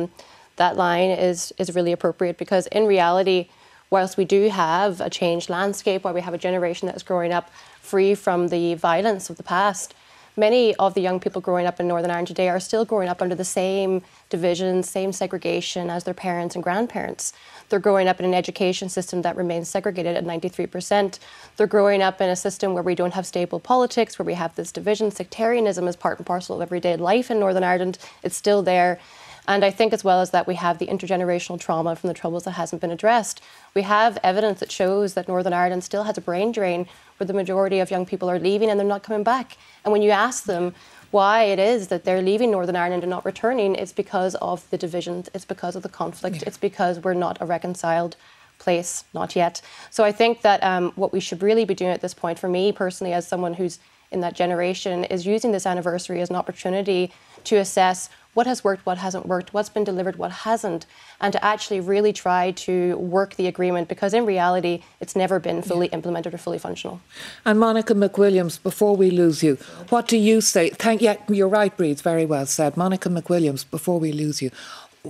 that 0.61 0.77
line 0.77 1.11
is 1.29 1.53
is 1.57 1.75
really 1.75 1.91
appropriate 1.91 2.37
because 2.37 2.67
in 2.67 2.85
reality, 2.85 3.49
whilst 3.89 4.17
we 4.17 4.25
do 4.25 4.49
have 4.49 5.01
a 5.01 5.09
changed 5.09 5.49
landscape, 5.49 6.03
where 6.03 6.13
we 6.13 6.21
have 6.21 6.35
a 6.35 6.43
generation 6.49 6.85
that 6.87 6.95
is 6.95 7.03
growing 7.03 7.33
up 7.37 7.49
free 7.81 8.15
from 8.15 8.49
the 8.49 8.75
violence 8.75 9.29
of 9.29 9.37
the 9.37 9.43
past, 9.43 9.93
many 10.37 10.75
of 10.75 10.93
the 10.93 11.01
young 11.01 11.19
people 11.19 11.41
growing 11.41 11.65
up 11.65 11.79
in 11.79 11.87
Northern 11.87 12.11
Ireland 12.11 12.27
today 12.27 12.49
are 12.49 12.59
still 12.59 12.85
growing 12.85 13.09
up 13.09 13.21
under 13.21 13.35
the 13.35 13.45
same 13.45 14.01
divisions, 14.29 14.89
same 14.89 15.11
segregation 15.11 15.89
as 15.89 16.03
their 16.03 16.13
parents 16.13 16.55
and 16.55 16.63
grandparents. 16.63 17.33
They're 17.69 17.79
growing 17.79 18.07
up 18.07 18.19
in 18.19 18.25
an 18.25 18.33
education 18.33 18.89
system 18.89 19.21
that 19.23 19.35
remains 19.35 19.69
segregated 19.69 20.15
at 20.15 20.25
93%. 20.25 21.19
They're 21.57 21.67
growing 21.67 22.01
up 22.01 22.21
in 22.21 22.29
a 22.29 22.35
system 22.35 22.73
where 22.73 22.83
we 22.83 22.95
don't 22.95 23.13
have 23.13 23.25
stable 23.25 23.59
politics, 23.59 24.19
where 24.19 24.25
we 24.25 24.33
have 24.33 24.55
this 24.55 24.71
division. 24.71 25.11
Sectarianism 25.11 25.87
is 25.87 25.95
part 25.95 26.19
and 26.19 26.25
parcel 26.25 26.55
of 26.55 26.61
everyday 26.61 26.95
life 26.95 27.31
in 27.31 27.39
Northern 27.39 27.63
Ireland. 27.63 27.97
It's 28.23 28.35
still 28.35 28.61
there. 28.61 28.99
And 29.47 29.63
I 29.63 29.69
think, 29.69 29.93
as 29.93 30.03
well 30.03 30.21
as 30.21 30.31
that, 30.31 30.47
we 30.47 30.55
have 30.55 30.79
the 30.79 30.87
intergenerational 30.87 31.59
trauma 31.59 31.95
from 31.95 32.07
the 32.07 32.13
Troubles 32.13 32.45
that 32.45 32.51
hasn't 32.51 32.81
been 32.81 32.91
addressed. 32.91 33.41
We 33.75 33.83
have 33.83 34.17
evidence 34.23 34.59
that 34.59 34.71
shows 34.71 35.13
that 35.13 35.27
Northern 35.27 35.53
Ireland 35.53 35.83
still 35.83 36.03
has 36.03 36.17
a 36.17 36.21
brain 36.21 36.51
drain 36.51 36.87
where 37.17 37.27
the 37.27 37.33
majority 37.33 37.79
of 37.79 37.91
young 37.91 38.05
people 38.05 38.29
are 38.29 38.39
leaving 38.39 38.69
and 38.69 38.79
they're 38.79 38.87
not 38.87 39.03
coming 39.03 39.23
back. 39.23 39.57
And 39.83 39.91
when 39.91 40.01
you 40.01 40.09
ask 40.09 40.45
them 40.45 40.73
why 41.11 41.43
it 41.43 41.59
is 41.59 41.87
that 41.89 42.03
they're 42.03 42.21
leaving 42.21 42.51
Northern 42.51 42.75
Ireland 42.75 43.03
and 43.03 43.09
not 43.09 43.23
returning, 43.23 43.75
it's 43.75 43.93
because 43.93 44.35
of 44.35 44.67
the 44.71 44.77
divisions, 44.77 45.29
it's 45.33 45.45
because 45.45 45.75
of 45.75 45.83
the 45.83 45.89
conflict, 45.89 46.37
yeah. 46.37 46.43
it's 46.47 46.57
because 46.57 46.99
we're 46.99 47.13
not 47.13 47.37
a 47.39 47.45
reconciled 47.45 48.15
place, 48.57 49.03
not 49.13 49.35
yet. 49.35 49.61
So 49.91 50.03
I 50.03 50.11
think 50.11 50.41
that 50.41 50.63
um, 50.63 50.91
what 50.95 51.13
we 51.13 51.19
should 51.19 51.43
really 51.43 51.65
be 51.65 51.75
doing 51.75 51.91
at 51.91 52.01
this 52.01 52.13
point, 52.13 52.39
for 52.39 52.49
me 52.49 52.71
personally, 52.71 53.13
as 53.13 53.27
someone 53.27 53.53
who's 53.53 53.79
in 54.11 54.21
that 54.21 54.33
generation, 54.35 55.03
is 55.05 55.25
using 55.25 55.51
this 55.51 55.65
anniversary 55.65 56.21
as 56.21 56.29
an 56.29 56.35
opportunity 56.35 57.11
to 57.43 57.57
assess 57.57 58.09
what 58.35 58.45
has 58.45 58.63
worked, 58.63 58.85
what 58.85 58.99
hasn't 58.99 59.25
worked, 59.25 59.53
what's 59.53 59.69
been 59.69 59.83
delivered, 59.83 60.17
what 60.17 60.31
hasn't, 60.31 60.85
and 61.19 61.33
to 61.33 61.43
actually 61.43 61.79
really 61.79 62.13
try 62.13 62.51
to 62.51 62.95
work 62.97 63.35
the 63.35 63.47
agreement 63.47 63.87
because 63.87 64.13
in 64.13 64.25
reality 64.25 64.83
it's 64.99 65.15
never 65.15 65.39
been 65.39 65.63
fully 65.63 65.87
yeah. 65.87 65.95
implemented 65.95 66.33
or 66.33 66.37
fully 66.37 66.59
functional. 66.59 66.99
And 67.45 67.59
Monica 67.59 67.95
McWilliams, 67.95 68.61
before 68.61 68.95
we 68.95 69.09
lose 69.09 69.41
you, 69.41 69.55
what 69.89 70.07
do 70.07 70.17
you 70.17 70.41
say? 70.41 70.69
Thank 70.69 71.01
yeah, 71.01 71.15
you're 71.29 71.47
right, 71.47 71.75
Bríd, 71.75 72.01
very 72.01 72.25
well 72.25 72.45
said. 72.45 72.77
Monica 72.77 73.09
McWilliams, 73.09 73.67
before 73.69 73.99
we 73.99 74.11
lose 74.11 74.41
you, 74.41 74.51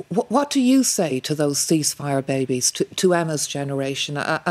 what 0.09 0.49
do 0.49 0.59
you 0.59 0.83
say 0.83 1.19
to 1.21 1.33
those 1.33 1.57
ceasefire 1.57 2.23
babies, 2.23 2.69
to, 2.71 2.83
to 2.83 3.13
Emma's 3.13 3.47
generation, 3.47 4.17
and, 4.17 4.41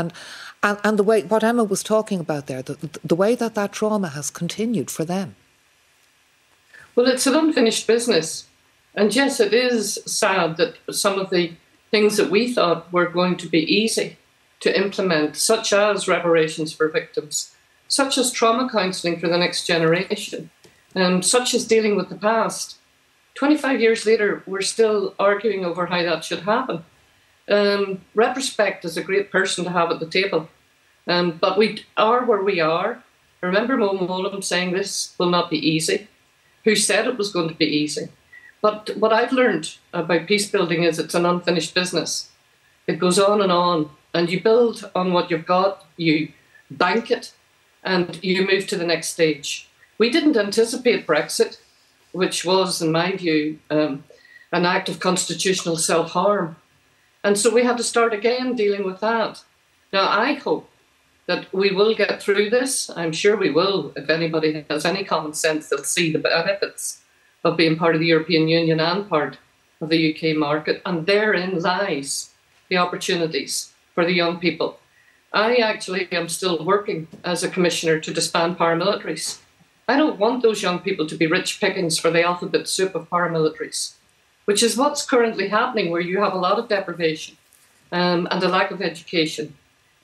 and 0.63 0.79
and 0.83 0.97
the 0.97 1.03
way 1.03 1.21
what 1.21 1.43
Emma 1.43 1.63
was 1.63 1.83
talking 1.83 2.19
about 2.19 2.47
there, 2.47 2.63
the, 2.63 2.99
the 3.03 3.15
way 3.15 3.35
that 3.35 3.53
that 3.53 3.71
trauma 3.71 4.09
has 4.09 4.31
continued 4.31 4.89
for 4.89 5.05
them? 5.05 5.35
Well, 6.95 7.07
it's 7.07 7.27
an 7.27 7.35
unfinished 7.35 7.85
business. 7.85 8.47
And 8.95 9.13
yes, 9.13 9.39
it 9.39 9.53
is 9.53 9.99
sad 10.05 10.57
that 10.57 10.77
some 10.91 11.19
of 11.19 11.29
the 11.29 11.53
things 11.91 12.17
that 12.17 12.31
we 12.31 12.53
thought 12.53 12.91
were 12.91 13.07
going 13.07 13.37
to 13.37 13.47
be 13.47 13.59
easy 13.59 14.17
to 14.61 14.79
implement, 14.79 15.35
such 15.35 15.73
as 15.73 16.07
reparations 16.07 16.73
for 16.73 16.87
victims, 16.87 17.53
such 17.87 18.17
as 18.17 18.31
trauma 18.31 18.69
counselling 18.69 19.19
for 19.19 19.27
the 19.27 19.37
next 19.37 19.67
generation, 19.67 20.49
um, 20.95 21.21
such 21.21 21.53
as 21.53 21.67
dealing 21.67 21.95
with 21.95 22.09
the 22.09 22.15
past. 22.15 22.77
25 23.35 23.81
years 23.81 24.05
later, 24.05 24.43
we're 24.47 24.61
still 24.61 25.13
arguing 25.19 25.65
over 25.65 25.85
how 25.87 26.01
that 26.01 26.23
should 26.23 26.43
happen. 26.43 26.83
Um, 27.49 28.01
retrospect 28.15 28.85
is 28.85 28.97
a 28.97 29.03
great 29.03 29.29
person 29.29 29.65
to 29.65 29.71
have 29.71 29.91
at 29.91 29.99
the 29.99 30.07
table, 30.07 30.49
um, 31.07 31.37
but 31.39 31.57
we 31.57 31.85
are 31.97 32.25
where 32.25 32.41
we 32.41 32.59
are. 32.59 33.03
I 33.43 33.45
remember 33.45 33.77
Mo 33.77 33.93
Mowlam 33.93 34.43
saying 34.43 34.71
this 34.71 35.13
will 35.19 35.29
not 35.29 35.51
be 35.51 35.57
easy. 35.57 36.07
Who 36.63 36.75
said 36.75 37.05
it 37.05 37.17
was 37.17 37.31
going 37.31 37.49
to 37.49 37.55
be 37.55 37.65
easy? 37.65 38.09
But 38.65 38.97
what 38.97 39.13
I've 39.13 39.31
learned 39.31 39.75
about 39.93 40.25
peace 40.25 40.49
building 40.49 40.81
is 40.81 40.97
it's 40.97 41.13
an 41.13 41.23
unfinished 41.23 41.75
business. 41.75 42.31
It 42.87 42.97
goes 42.97 43.19
on 43.19 43.39
and 43.39 43.51
on, 43.51 43.91
and 44.11 44.27
you 44.27 44.41
build 44.41 44.89
on 44.95 45.13
what 45.13 45.29
you've 45.29 45.45
got, 45.45 45.85
you 45.97 46.31
bank 46.71 47.11
it, 47.11 47.31
and 47.83 48.17
you 48.23 48.43
move 48.43 48.65
to 48.65 48.75
the 48.75 48.87
next 48.87 49.09
stage. 49.09 49.69
We 49.99 50.09
didn't 50.09 50.35
anticipate 50.35 51.05
Brexit, 51.05 51.59
which 52.11 52.43
was, 52.43 52.81
in 52.81 52.91
my 52.91 53.15
view, 53.15 53.59
um, 53.69 54.03
an 54.51 54.65
act 54.65 54.89
of 54.89 54.99
constitutional 54.99 55.77
self 55.77 56.13
harm. 56.13 56.55
And 57.23 57.37
so 57.37 57.53
we 57.53 57.65
had 57.65 57.77
to 57.77 57.83
start 57.83 58.13
again 58.13 58.55
dealing 58.55 58.83
with 58.83 58.99
that. 58.99 59.43
Now, 59.93 60.09
I 60.09 60.33
hope 60.33 60.67
that 61.27 61.53
we 61.53 61.69
will 61.69 61.93
get 61.93 62.19
through 62.19 62.49
this. 62.49 62.89
I'm 62.89 63.11
sure 63.11 63.37
we 63.37 63.51
will. 63.51 63.93
If 63.95 64.09
anybody 64.09 64.65
has 64.71 64.85
any 64.85 65.03
common 65.03 65.33
sense, 65.35 65.69
they'll 65.69 65.83
see 65.83 66.11
the 66.11 66.17
benefits 66.17 67.04
of 67.45 67.55
being 67.55 67.77
part 67.77 67.95
of 67.95 68.01
the 68.01 68.07
European 68.07 68.47
Union 68.47 68.79
and 68.79 69.07
part 69.07 69.37
of 69.79 69.89
the 69.89 70.03
UK 70.11 70.35
market. 70.35 70.81
And 70.85 71.05
therein 71.05 71.59
lies 71.61 72.33
the 72.69 72.77
opportunities 72.77 73.71
for 73.93 74.03
the 74.03 74.13
young 74.13 74.39
people. 74.39 74.79
I 75.31 75.57
actually 75.57 76.11
am 76.11 76.27
still 76.27 76.65
working 76.65 77.07
as 77.23 77.43
a 77.43 77.49
commissioner 77.49 77.99
to 77.99 78.13
disband 78.13 78.57
paramilitaries. 78.57 79.39
I 79.87 79.97
don't 79.97 80.17
want 80.17 80.41
those 80.41 80.63
young 80.63 80.79
people 80.79 81.05
to 81.05 81.15
be 81.15 81.27
rich 81.27 81.59
pickings 81.59 81.99
for 81.99 82.09
the 82.09 82.23
alphabet 82.23 82.67
soup 82.67 82.95
of 82.95 83.09
paramilitaries, 83.09 83.93
which 84.45 84.63
is 84.63 84.77
what's 84.77 85.05
currently 85.05 85.49
happening, 85.49 85.91
where 85.91 86.01
you 86.01 86.23
have 86.23 86.33
a 86.33 86.37
lot 86.47 86.57
of 86.57 86.67
deprivation 86.67 87.37
um, 87.91 88.27
and 88.31 88.41
a 88.43 88.47
lack 88.47 88.71
of 88.71 88.81
education 88.81 89.55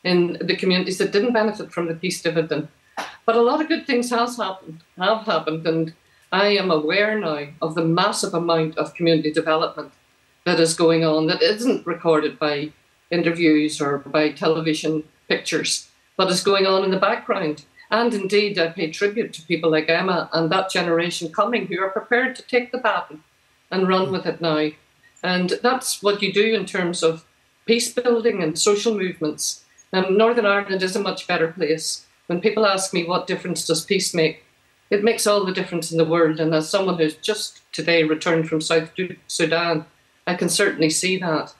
in 0.03 0.37
the 0.41 0.55
communities 0.55 0.99
that 0.99 1.11
didn't 1.11 1.33
benefit 1.33 1.71
from 1.71 1.87
the 1.87 1.95
peace 1.95 2.21
dividend. 2.21 2.67
But 3.25 3.35
a 3.35 3.41
lot 3.41 3.61
of 3.61 3.67
good 3.67 3.87
things 3.87 4.11
has 4.11 4.37
happened, 4.37 4.81
have 4.97 5.25
happened, 5.25 5.65
and 5.65 5.93
I 6.31 6.47
am 6.49 6.71
aware 6.71 7.19
now 7.19 7.47
of 7.61 7.75
the 7.75 7.83
massive 7.83 8.33
amount 8.33 8.77
of 8.77 8.93
community 8.93 9.31
development 9.31 9.91
that 10.45 10.59
is 10.59 10.73
going 10.73 11.03
on 11.03 11.27
that 11.27 11.41
isn't 11.41 11.85
recorded 11.85 12.39
by 12.39 12.71
interviews 13.09 13.81
or 13.81 13.97
by 13.97 14.31
television 14.31 15.03
pictures, 15.27 15.89
but 16.15 16.31
is 16.31 16.43
going 16.43 16.65
on 16.65 16.85
in 16.85 16.91
the 16.91 16.99
background. 16.99 17.65
And 17.89 18.13
indeed, 18.13 18.57
I 18.57 18.69
pay 18.69 18.89
tribute 18.89 19.33
to 19.33 19.41
people 19.41 19.69
like 19.69 19.89
Emma 19.89 20.29
and 20.31 20.49
that 20.49 20.71
generation 20.71 21.33
coming 21.33 21.67
who 21.67 21.81
are 21.81 21.89
prepared 21.89 22.37
to 22.37 22.43
take 22.43 22.71
the 22.71 22.77
baton 22.77 23.23
and 23.69 23.89
run 23.89 24.11
with 24.11 24.25
it 24.25 24.39
now. 24.39 24.69
And 25.21 25.53
that's 25.61 26.01
what 26.01 26.21
you 26.21 26.31
do 26.31 26.53
in 26.55 26.65
terms 26.65 27.03
of 27.03 27.25
peace 27.65 27.93
building 27.93 28.41
and 28.41 28.57
social 28.57 28.97
movements. 28.97 29.65
Um, 29.91 30.17
Northern 30.17 30.45
Ireland 30.45 30.81
is 30.81 30.95
a 30.95 31.01
much 31.01 31.27
better 31.27 31.49
place. 31.49 32.05
When 32.27 32.39
people 32.39 32.65
ask 32.65 32.93
me 32.93 33.03
what 33.03 33.27
difference 33.27 33.67
does 33.67 33.83
peace 33.83 34.13
make, 34.13 34.45
it 34.91 35.05
makes 35.05 35.25
all 35.25 35.45
the 35.45 35.53
difference 35.53 35.91
in 35.91 35.97
the 35.97 36.05
world. 36.05 36.39
And 36.39 36.53
as 36.53 36.69
someone 36.69 36.97
who's 36.97 37.15
just 37.15 37.61
today 37.71 38.03
returned 38.03 38.47
from 38.47 38.61
South 38.61 38.91
Sudan, 39.27 39.85
I 40.27 40.35
can 40.35 40.49
certainly 40.49 40.89
see 40.89 41.17
that. 41.17 41.53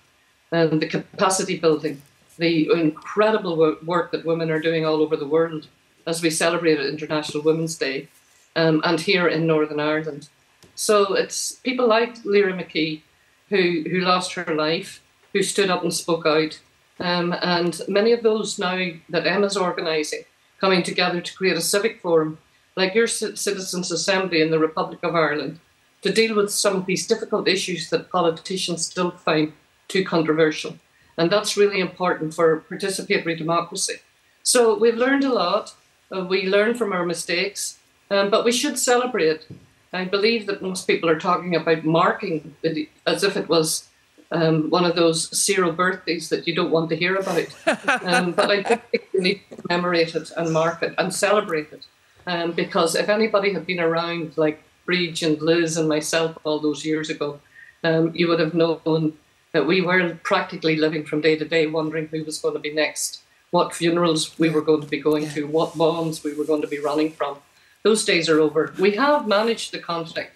And 0.52 0.82
the 0.82 0.88
capacity 0.88 1.58
building, 1.58 2.02
the 2.38 2.70
incredible 2.74 3.78
work 3.86 4.12
that 4.12 4.26
women 4.26 4.52
are 4.52 4.60
doing 4.60 4.86
all 4.86 5.02
over 5.02 5.16
the 5.16 5.28
world 5.28 5.68
as 6.06 6.22
we 6.22 6.30
celebrate 6.30 6.80
International 6.80 7.42
Women's 7.42 7.78
Day 7.78 8.10
um, 8.58 8.82
and 8.84 9.00
here 9.00 9.28
in 9.30 9.48
Northern 9.48 9.80
Ireland. 9.80 10.28
So 10.76 11.14
it's 11.14 11.54
people 11.54 11.88
like 11.88 12.26
Lyra 12.26 12.54
McKee 12.54 13.02
who, 13.50 13.84
who 13.90 14.02
lost 14.02 14.34
her 14.34 14.54
life, 14.54 15.02
who 15.32 15.42
stood 15.42 15.70
up 15.70 15.84
and 15.84 15.94
spoke 15.94 16.26
out. 16.26 16.60
Um, 17.00 17.34
and 17.42 17.82
many 17.88 18.12
of 18.12 18.24
those 18.24 18.60
now 18.60 18.92
that 19.10 19.26
Emma's 19.26 19.56
organising, 19.56 20.24
coming 20.60 20.84
together 20.84 21.22
to 21.22 21.36
create 21.36 21.58
a 21.58 21.62
civic 21.62 22.02
forum 22.02 22.38
like 22.76 22.96
your 22.96 23.08
Citizens' 23.08 23.92
Assembly 23.92 24.42
in 24.42 24.52
the 24.52 24.60
Republic 24.60 25.00
of 25.04 25.16
Ireland, 25.16 25.60
to 26.02 26.12
deal 26.12 26.36
with 26.36 26.52
some 26.52 26.76
of 26.76 26.86
these 26.86 27.08
difficult 27.08 27.48
issues 27.48 27.90
that 27.90 28.10
politicians 28.10 28.86
still 28.86 29.12
find 29.12 29.54
too 29.88 30.04
controversial. 30.04 30.76
And 31.18 31.30
that's 31.30 31.58
really 31.58 31.80
important 31.80 32.34
for 32.34 32.62
participatory 32.62 33.38
democracy. 33.38 33.96
So 34.44 34.78
we've 34.78 34.96
learned 34.96 35.24
a 35.24 35.34
lot. 35.34 35.76
Uh, 36.12 36.26
we 36.26 36.48
learn 36.48 36.74
from 36.76 36.94
our 36.94 37.06
mistakes, 37.06 37.78
um, 38.10 38.30
but 38.30 38.44
we 38.44 38.52
should 38.52 38.80
celebrate. 38.80 39.46
I 39.94 40.06
believe 40.06 40.48
that 40.48 40.62
most 40.62 40.88
people 40.88 41.10
are 41.10 41.20
talking 41.20 41.56
about 41.56 41.84
marking 41.84 42.56
it 42.64 42.90
as 43.06 43.24
if 43.24 43.38
it 43.38 43.50
was 43.50 43.90
um, 44.32 44.70
one 44.70 44.86
of 44.86 44.96
those 44.96 45.30
zero 45.36 45.72
birthdays 45.72 46.30
that 46.30 46.48
you 46.48 46.56
don't 46.56 46.72
want 46.72 46.90
to 46.90 46.96
hear 46.96 47.16
about. 47.16 47.48
Um, 48.04 48.32
but 48.32 48.50
I 48.50 48.64
think 48.64 49.08
we 49.14 49.20
need 49.20 49.42
to 49.50 49.56
commemorate 49.58 50.16
it 50.16 50.32
and 50.36 50.52
mark 50.52 50.82
it 50.82 50.96
and 50.98 51.14
celebrate 51.14 51.72
it. 51.72 51.86
Um, 52.28 52.52
because 52.52 52.96
if 52.96 53.10
anybody 53.10 53.54
had 53.54 53.66
been 53.66 53.80
around, 53.80 54.38
like 54.38 54.64
Bríd 54.88 55.26
and 55.26 55.42
Liz 55.42 55.78
and 55.78 55.90
myself 55.90 56.38
all 56.44 56.60
those 56.60 56.86
years 56.86 57.10
ago, 57.10 57.40
um, 57.84 58.12
you 58.14 58.28
would 58.28 58.40
have 58.40 58.54
known 58.54 59.18
that 59.54 59.68
we 59.68 59.82
were 59.82 60.18
practically 60.24 60.76
living 60.76 61.06
from 61.06 61.22
day 61.22 61.36
to 61.36 61.46
day, 61.46 61.68
wondering 61.68 62.08
who 62.08 62.24
was 62.24 62.40
going 62.40 62.54
to 62.54 62.60
be 62.60 62.74
next, 62.74 63.22
what 63.50 63.76
funerals 63.76 64.38
we 64.40 64.50
were 64.50 64.62
going 64.62 64.82
to 64.82 64.88
be 64.88 65.00
going 65.00 65.28
to, 65.30 65.48
what 65.48 65.78
bombs 65.78 66.24
we 66.24 66.34
were 66.34 66.46
going 66.46 66.62
to 66.62 66.68
be 66.68 66.80
running 66.80 67.12
from. 67.12 67.38
Those 67.84 68.06
days 68.06 68.30
are 68.30 68.40
over. 68.40 68.74
We 68.80 68.92
have 68.96 69.28
managed 69.28 69.72
the 69.72 69.80
conflict. 69.80 70.32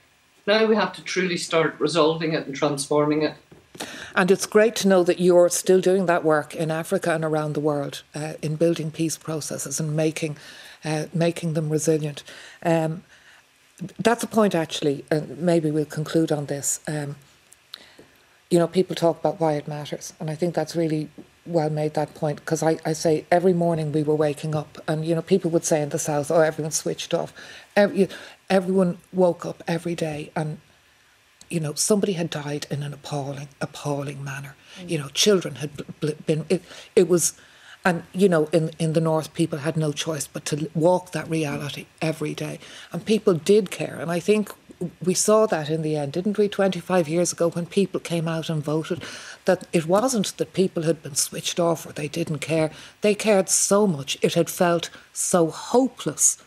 Now 0.47 0.65
we 0.65 0.75
have 0.75 0.93
to 0.93 1.03
truly 1.03 1.37
start 1.37 1.75
resolving 1.79 2.33
it 2.33 2.45
and 2.45 2.55
transforming 2.55 3.23
it. 3.23 3.35
And 4.15 4.31
it's 4.31 4.45
great 4.45 4.75
to 4.77 4.87
know 4.87 5.03
that 5.03 5.19
you're 5.19 5.49
still 5.49 5.81
doing 5.81 6.05
that 6.05 6.23
work 6.23 6.55
in 6.55 6.71
Africa 6.71 7.13
and 7.13 7.25
around 7.25 7.53
the 7.53 7.59
world 7.59 8.03
uh, 8.13 8.33
in 8.41 8.55
building 8.55 8.91
peace 8.91 9.17
processes 9.17 9.79
and 9.79 9.95
making, 9.95 10.37
uh, 10.85 11.05
making 11.13 11.53
them 11.53 11.69
resilient. 11.69 12.23
Um, 12.63 13.03
that's 13.99 14.23
a 14.23 14.27
point, 14.27 14.55
actually, 14.55 15.03
and 15.11 15.37
maybe 15.39 15.69
we'll 15.71 15.85
conclude 15.85 16.31
on 16.31 16.45
this. 16.45 16.79
Um, 16.87 17.15
you 18.49 18.59
know, 18.59 18.67
people 18.67 18.95
talk 18.95 19.19
about 19.19 19.39
why 19.39 19.53
it 19.53 19.67
matters, 19.67 20.13
and 20.19 20.29
I 20.29 20.35
think 20.35 20.55
that's 20.55 20.75
really 20.75 21.09
well 21.45 21.69
made 21.69 21.93
that 21.93 22.15
point 22.15 22.37
because 22.37 22.63
I, 22.63 22.79
I 22.85 22.93
say 22.93 23.25
every 23.29 23.53
morning 23.53 23.91
we 23.91 24.03
were 24.03 24.15
waking 24.15 24.55
up, 24.55 24.77
and 24.87 25.05
you 25.05 25.15
know, 25.15 25.21
people 25.21 25.51
would 25.51 25.65
say 25.65 25.81
in 25.81 25.89
the 25.89 25.99
south, 25.99 26.31
"Oh, 26.31 26.39
everyone 26.39 26.71
switched 26.71 27.13
off." 27.13 27.33
Every, 27.75 28.07
everyone 28.49 28.99
woke 29.11 29.45
up 29.45 29.61
every 29.67 29.95
day, 29.95 30.31
and 30.35 30.59
you 31.49 31.59
know, 31.59 31.73
somebody 31.73 32.13
had 32.13 32.29
died 32.29 32.65
in 32.69 32.83
an 32.83 32.93
appalling, 32.93 33.49
appalling 33.61 34.23
manner. 34.23 34.55
Mm. 34.79 34.89
You 34.89 34.97
know, 34.99 35.07
children 35.09 35.55
had 35.55 35.71
been. 36.25 36.45
It, 36.49 36.63
it 36.95 37.07
was, 37.07 37.33
and 37.85 38.03
you 38.13 38.27
know, 38.27 38.45
in 38.51 38.71
in 38.79 38.93
the 38.93 38.99
north, 38.99 39.33
people 39.33 39.59
had 39.59 39.77
no 39.77 39.91
choice 39.91 40.25
but 40.27 40.43
to 40.45 40.69
walk 40.73 41.11
that 41.11 41.29
reality 41.29 41.85
every 42.01 42.33
day, 42.33 42.59
and 42.91 43.05
people 43.05 43.35
did 43.35 43.69
care. 43.69 43.97
And 44.01 44.11
I 44.11 44.19
think 44.19 44.51
we 45.03 45.13
saw 45.13 45.45
that 45.45 45.69
in 45.69 45.83
the 45.83 45.95
end, 45.95 46.13
didn't 46.13 46.37
we? 46.37 46.49
Twenty 46.49 46.79
five 46.79 47.07
years 47.07 47.31
ago, 47.31 47.49
when 47.51 47.67
people 47.67 47.99
came 47.99 48.27
out 48.27 48.49
and 48.49 48.63
voted, 48.63 49.03
that 49.45 49.67
it 49.71 49.85
wasn't 49.85 50.35
that 50.37 50.53
people 50.53 50.83
had 50.83 51.03
been 51.03 51.15
switched 51.15 51.59
off 51.59 51.85
or 51.85 51.93
they 51.93 52.07
didn't 52.07 52.39
care. 52.39 52.71
They 53.01 53.13
cared 53.13 53.49
so 53.49 53.85
much. 53.85 54.17
It 54.23 54.33
had 54.33 54.49
felt 54.49 54.89
so 55.13 55.51
hopeless 55.51 56.37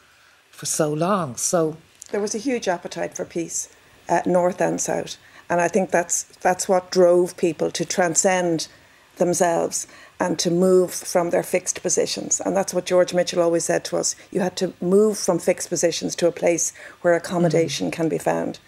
for 0.50 0.66
so 0.66 0.92
long. 0.92 1.36
So 1.36 1.76
there 2.10 2.20
was 2.20 2.34
a 2.34 2.38
huge 2.38 2.66
appetite 2.66 3.14
for 3.14 3.24
peace 3.24 3.68
uh, 4.08 4.22
north 4.26 4.60
and 4.60 4.80
south. 4.80 5.16
And 5.48 5.60
I 5.60 5.68
think 5.68 5.90
that's 5.90 6.24
that's 6.40 6.68
what 6.68 6.90
drove 6.90 7.36
people 7.36 7.70
to 7.70 7.84
transcend 7.84 8.68
themselves 9.18 9.86
and 10.18 10.38
to 10.38 10.50
move 10.50 10.92
from 10.92 11.30
their 11.30 11.42
fixed 11.42 11.82
positions. 11.82 12.40
And 12.40 12.56
that's 12.56 12.74
what 12.74 12.86
George 12.86 13.14
Mitchell 13.14 13.42
always 13.42 13.64
said 13.64 13.84
to 13.86 13.96
us. 13.96 14.16
You 14.30 14.40
had 14.40 14.56
to 14.56 14.72
move 14.80 15.18
from 15.18 15.38
fixed 15.38 15.68
positions 15.68 16.16
to 16.16 16.26
a 16.26 16.32
place 16.32 16.72
where 17.02 17.14
accommodation 17.14 17.86
mm-hmm. 17.86 18.00
can 18.00 18.08
be 18.08 18.18
found. 18.18 18.58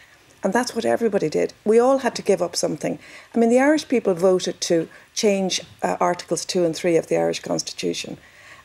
And 0.42 0.52
that's 0.52 0.74
what 0.74 0.84
everybody 0.84 1.28
did. 1.28 1.52
We 1.64 1.78
all 1.78 1.98
had 1.98 2.14
to 2.16 2.22
give 2.22 2.40
up 2.40 2.56
something. 2.56 2.98
I 3.34 3.38
mean, 3.38 3.50
the 3.50 3.60
Irish 3.60 3.88
people 3.88 4.14
voted 4.14 4.60
to 4.62 4.88
change 5.12 5.60
uh, 5.82 5.96
Articles 6.00 6.44
2 6.44 6.64
and 6.64 6.74
3 6.74 6.96
of 6.96 7.08
the 7.08 7.18
Irish 7.18 7.40
Constitution. 7.40 8.16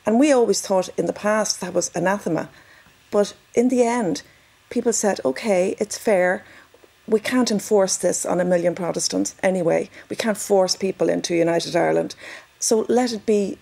And 0.06 0.18
we 0.18 0.32
always 0.32 0.60
thought 0.60 0.88
in 0.96 1.06
the 1.06 1.12
past 1.12 1.60
that 1.60 1.74
was 1.74 1.90
anathema. 1.94 2.48
But 3.10 3.34
in 3.54 3.68
the 3.68 3.82
end, 3.82 4.22
people 4.70 4.92
said, 4.92 5.20
okay, 5.24 5.76
it's 5.78 5.98
fair 5.98 6.44
we 7.08 7.20
can't 7.20 7.50
enforce 7.50 7.96
this 7.96 8.26
on 8.26 8.40
a 8.40 8.44
million 8.44 8.74
Protestants 8.74 9.34
anyway. 9.42 9.88
We 10.08 10.16
can't 10.16 10.38
force 10.38 10.76
people 10.76 11.08
into 11.08 11.34
United 11.34 11.76
Ireland. 11.76 12.14
So 12.58 12.86
let 12.88 13.12
it 13.12 13.26
be 13.26 13.58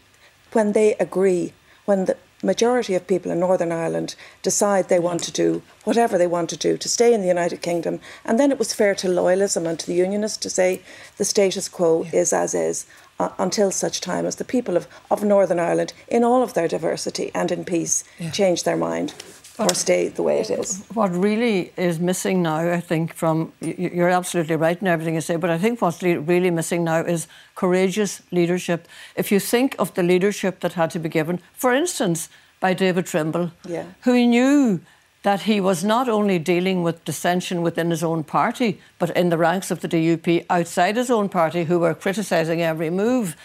when 0.52 0.72
they 0.72 0.94
agree, 0.94 1.52
when 1.85 2.07
the 2.07 2.16
majority 2.42 2.94
of 2.94 3.07
people 3.07 3.33
in 3.33 3.40
Northern 3.40 3.72
Ireland 3.72 4.14
decide 4.42 4.88
they 4.88 4.98
want 4.98 5.22
to 5.24 5.33
do 5.33 5.62
whatever 5.85 6.18
they 6.18 6.26
want 6.26 6.50
to 6.50 6.57
do 6.57 6.76
to 6.76 6.88
stay 6.88 7.12
in 7.12 7.22
the 7.22 7.28
United 7.28 7.62
Kingdom. 7.62 8.00
And 8.24 8.38
then 8.38 8.52
it 8.52 8.59
was 8.59 8.74
fair 8.74 8.94
to 8.96 9.09
loyalism 9.09 9.66
and 9.66 9.78
to 9.80 9.87
the 9.87 9.94
Unionists 9.94 10.38
to 10.38 10.50
say 10.50 10.83
the 11.16 11.24
status 11.24 11.68
quo 11.68 12.04
yeah. 12.04 12.20
is 12.20 12.33
as 12.33 12.54
is 12.54 12.87
uh, 13.18 13.30
until 13.38 13.70
such 13.70 14.00
time 14.00 14.26
as 14.26 14.37
the 14.37 14.44
people 14.44 14.76
of, 14.76 14.87
of 15.11 15.24
Northern 15.24 15.61
Ireland, 15.61 15.92
in 16.09 16.24
all 16.24 16.42
of 16.42 16.54
their 16.54 16.68
diversity 16.68 17.30
and 17.35 17.50
in 17.50 17.64
peace, 17.64 18.04
yeah. 18.18 18.30
change 18.30 18.64
their 18.64 18.76
mind 18.76 19.14
or 19.58 19.74
stay 19.74 20.08
the 20.08 20.22
way 20.22 20.40
it 20.40 20.50
is. 20.50 20.84
What 20.94 21.14
really 21.14 21.72
is 21.76 22.00
missing 22.00 22.42
now, 22.42 22.72
I 22.72 22.80
think, 22.80 23.14
from 23.14 23.52
you're 23.60 24.08
absolutely 24.08 24.56
right 24.56 24.80
in 24.80 24.88
everything 24.88 25.14
you 25.14 25.20
say, 25.20 25.36
but 25.36 25.50
I 25.50 25.58
think 25.58 25.80
what's 25.80 26.02
really 26.02 26.50
missing 26.50 26.84
now 26.84 27.00
is 27.00 27.28
courageous 27.54 28.22
leadership. 28.32 28.88
If 29.14 29.30
you 29.30 29.38
think 29.38 29.76
of 29.78 29.94
the 29.94 30.02
leadership 30.02 30.60
that 30.60 30.72
had 30.72 30.90
to 30.90 30.98
be 30.98 31.08
given, 31.08 31.40
for 31.52 31.72
instance, 31.72 32.28
by 32.58 32.74
David 32.74 33.06
Trimble, 33.06 33.52
yeah. 33.68 33.84
who 34.02 34.14
knew 34.26 34.80
that 35.22 35.42
he 35.42 35.60
was 35.60 35.84
not 35.84 36.08
only 36.08 36.38
dealing 36.38 36.82
with 36.82 37.04
dissension 37.04 37.62
within 37.62 37.90
his 37.90 38.02
own 38.02 38.24
party, 38.24 38.80
but 38.98 39.10
in 39.10 39.30
the 39.30 39.38
ranks 39.38 39.70
of 39.70 39.80
the 39.80 39.88
DUP 39.88 40.44
outside 40.50 40.96
his 40.96 41.10
own 41.10 41.28
party, 41.28 41.64
who 41.64 41.78
were 41.78 41.94
criticising 41.94 42.60
every 42.60 42.90
move 42.90 43.36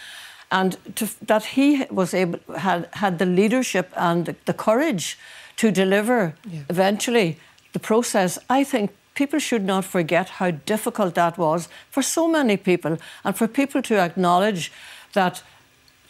and 0.52 0.78
to, 0.95 1.08
that 1.26 1.45
he 1.45 1.86
was 1.91 2.13
able 2.13 2.39
had 2.58 2.89
had 2.93 3.19
the 3.19 3.26
leadership 3.26 3.93
and 3.95 4.26
the, 4.26 4.36
the 4.45 4.54
courage 4.54 5.17
to 5.60 5.72
deliver 5.72 6.34
yeah. 6.50 6.62
eventually 6.69 7.38
the 7.74 7.80
process, 7.80 8.39
I 8.50 8.63
think 8.63 8.91
people 9.13 9.39
should 9.39 9.65
not 9.65 9.84
forget 9.84 10.30
how 10.30 10.52
difficult 10.52 11.15
that 11.15 11.38
was 11.38 11.67
for 11.91 12.02
so 12.02 12.30
many 12.30 12.56
people 12.56 12.98
and 13.26 13.38
for 13.38 13.45
people 13.45 13.82
to 13.82 14.00
acknowledge 14.00 14.72
that 15.12 15.43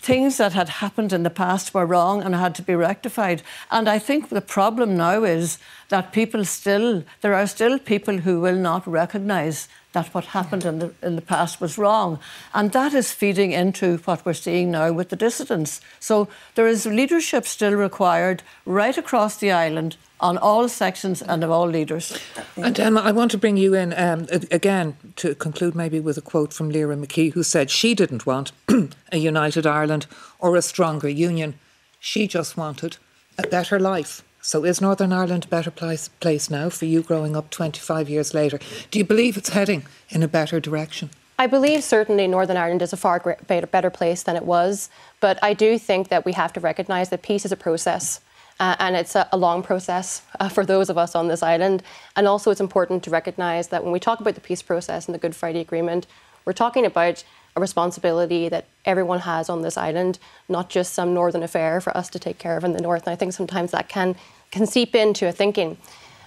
things 0.01 0.37
that 0.37 0.53
had 0.53 0.69
happened 0.69 1.11
in 1.11 1.23
the 1.23 1.31
past 1.31 1.73
were 1.73 1.87
wrong 1.87 2.21
and 2.21 2.35
had 2.35 2.53
to 2.55 2.61
be 2.61 2.75
rectified. 2.75 3.41
And 3.71 3.89
I 3.89 3.97
think 3.97 4.29
the 4.29 4.39
problem 4.41 4.95
now 4.95 5.23
is 5.23 5.57
that 5.87 6.13
people 6.13 6.45
still, 6.45 7.03
there 7.21 7.33
are 7.33 7.47
still 7.47 7.79
people 7.79 8.19
who 8.19 8.39
will 8.39 8.55
not 8.55 8.85
recognise 8.85 9.67
that 9.93 10.13
what 10.13 10.25
happened 10.25 10.65
in 10.65 10.79
the, 10.79 10.93
in 11.01 11.15
the 11.15 11.21
past 11.21 11.59
was 11.59 11.77
wrong. 11.77 12.19
And 12.53 12.71
that 12.73 12.93
is 12.93 13.11
feeding 13.11 13.51
into 13.51 13.97
what 13.99 14.25
we're 14.25 14.33
seeing 14.33 14.71
now 14.71 14.91
with 14.91 15.09
the 15.09 15.15
dissidents. 15.15 15.81
So 15.99 16.27
there 16.55 16.67
is 16.67 16.85
leadership 16.85 17.45
still 17.45 17.73
required 17.73 18.43
right 18.65 18.97
across 18.97 19.37
the 19.37 19.51
island 19.51 19.97
on 20.19 20.37
all 20.37 20.67
sections 20.67 21.21
and 21.21 21.43
of 21.43 21.49
all 21.49 21.67
leaders. 21.67 22.19
And 22.55 22.79
Emma, 22.79 23.01
I 23.01 23.11
want 23.11 23.31
to 23.31 23.37
bring 23.37 23.57
you 23.57 23.73
in 23.73 23.93
um, 23.97 24.27
again 24.51 24.97
to 25.15 25.33
conclude 25.33 25.75
maybe 25.75 25.99
with 25.99 26.17
a 26.17 26.21
quote 26.21 26.53
from 26.53 26.69
Lyra 26.69 26.95
McKee, 26.95 27.33
who 27.33 27.43
said 27.43 27.71
she 27.71 27.95
didn't 27.95 28.25
want 28.25 28.51
a 29.11 29.17
united 29.17 29.65
Ireland 29.65 30.07
or 30.37 30.55
a 30.55 30.61
stronger 30.61 31.09
union. 31.09 31.57
She 31.99 32.27
just 32.27 32.57
wanted 32.57 32.97
a 33.37 33.47
better 33.47 33.79
life. 33.79 34.23
So 34.41 34.63
is 34.63 34.79
Northern 34.79 35.11
Ireland 35.11 35.45
a 35.45 35.47
better 35.47 35.71
place, 35.71 36.07
place 36.21 36.49
now 36.49 36.69
for 36.69 36.85
you 36.85 37.01
growing 37.01 37.35
up 37.35 37.49
25 37.49 38.09
years 38.09 38.33
later? 38.33 38.59
Do 38.89 38.99
you 38.99 39.05
believe 39.05 39.35
it's 39.35 39.49
heading 39.49 39.85
in 40.09 40.23
a 40.23 40.27
better 40.27 40.59
direction? 40.59 41.09
I 41.37 41.47
believe 41.47 41.83
certainly 41.83 42.27
Northern 42.27 42.57
Ireland 42.57 42.81
is 42.81 42.93
a 42.93 42.97
far 42.97 43.19
better 43.47 43.89
place 43.89 44.23
than 44.23 44.35
it 44.35 44.43
was, 44.43 44.89
but 45.19 45.39
I 45.43 45.53
do 45.53 45.77
think 45.77 46.09
that 46.09 46.25
we 46.25 46.33
have 46.33 46.53
to 46.53 46.59
recognise 46.59 47.09
that 47.09 47.21
peace 47.21 47.45
is 47.45 47.51
a 47.51 47.57
process. 47.57 48.21
Uh, 48.61 48.75
and 48.79 48.97
it's 48.97 49.15
a, 49.15 49.27
a 49.31 49.37
long 49.37 49.63
process 49.63 50.21
uh, 50.41 50.49
for 50.49 50.65
those 50.65 50.89
of 50.89 50.97
us 50.97 51.15
on 51.15 51.29
this 51.29 51.41
island. 51.41 51.81
And 52.17 52.27
also, 52.27 52.51
it's 52.51 52.59
important 52.59 53.03
to 53.03 53.09
recognise 53.09 53.69
that 53.69 53.83
when 53.83 53.93
we 53.93 54.01
talk 54.01 54.19
about 54.19 54.35
the 54.35 54.41
peace 54.41 54.61
process 54.61 55.05
and 55.05 55.15
the 55.15 55.19
Good 55.19 55.33
Friday 55.33 55.61
Agreement, 55.61 56.07
we're 56.43 56.51
talking 56.51 56.85
about 56.85 57.23
a 57.55 57.61
responsibility 57.61 58.49
that 58.49 58.65
everyone 58.85 59.19
has 59.19 59.49
on 59.49 59.61
this 59.61 59.77
island, 59.77 60.19
not 60.47 60.69
just 60.69 60.93
some 60.93 61.13
northern 61.13 61.43
affair 61.43 61.81
for 61.81 61.95
us 61.95 62.09
to 62.09 62.19
take 62.19 62.37
care 62.37 62.57
of 62.57 62.63
in 62.63 62.73
the 62.73 62.81
north. 62.81 63.03
And 63.05 63.13
I 63.13 63.15
think 63.15 63.33
sometimes 63.33 63.71
that 63.71 63.89
can 63.89 64.15
can 64.51 64.65
seep 64.65 64.95
into 64.95 65.27
a 65.27 65.31
thinking. 65.31 65.77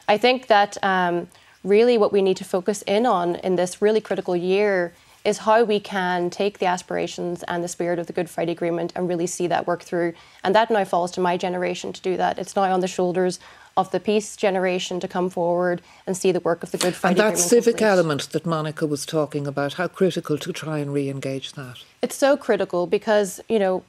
I 0.06 0.16
think 0.16 0.46
that 0.46 0.76
um, 0.82 1.28
really 1.64 1.98
what 1.98 2.12
we 2.12 2.22
need 2.22 2.36
to 2.36 2.44
focus 2.44 2.82
in 2.82 3.06
on 3.06 3.36
in 3.36 3.56
this 3.56 3.82
really 3.82 4.00
critical 4.00 4.36
year 4.36 4.92
is 5.24 5.38
how 5.38 5.62
we 5.62 5.78
can 5.78 6.30
take 6.30 6.58
the 6.58 6.66
aspirations 6.66 7.44
and 7.44 7.62
the 7.62 7.68
spirit 7.68 7.98
of 7.98 8.06
the 8.08 8.12
Good 8.12 8.28
Friday 8.28 8.52
Agreement 8.52 8.92
and 8.96 9.08
really 9.08 9.26
see 9.26 9.46
that 9.46 9.66
work 9.66 9.82
through. 9.82 10.14
And 10.42 10.54
that 10.54 10.70
now 10.70 10.84
falls 10.84 11.12
to 11.12 11.20
my 11.20 11.36
generation 11.36 11.92
to 11.92 12.02
do 12.02 12.16
that. 12.16 12.38
It's 12.38 12.56
now 12.56 12.62
on 12.64 12.80
the 12.80 12.88
shoulders 12.88 13.38
of 13.76 13.90
the 13.90 14.00
peace 14.00 14.36
generation 14.36 15.00
to 15.00 15.08
come 15.08 15.30
forward 15.30 15.82
and 16.06 16.16
see 16.16 16.32
the 16.32 16.40
work 16.40 16.62
of 16.62 16.70
the 16.70 16.78
Good 16.78 16.94
Friday 16.94 17.20
And 17.20 17.30
that 17.30 17.38
civic 17.38 17.80
element 17.80 18.30
that 18.32 18.46
Monica 18.46 18.86
was 18.86 19.06
talking 19.06 19.46
about, 19.46 19.74
how 19.74 19.88
critical 19.88 20.38
to 20.38 20.52
try 20.52 20.78
and 20.78 20.92
re 20.92 21.08
engage 21.08 21.52
that? 21.52 21.78
It's 22.02 22.16
so 22.16 22.36
critical 22.36 22.86
because, 22.86 23.40
you 23.48 23.58
know, 23.58 23.84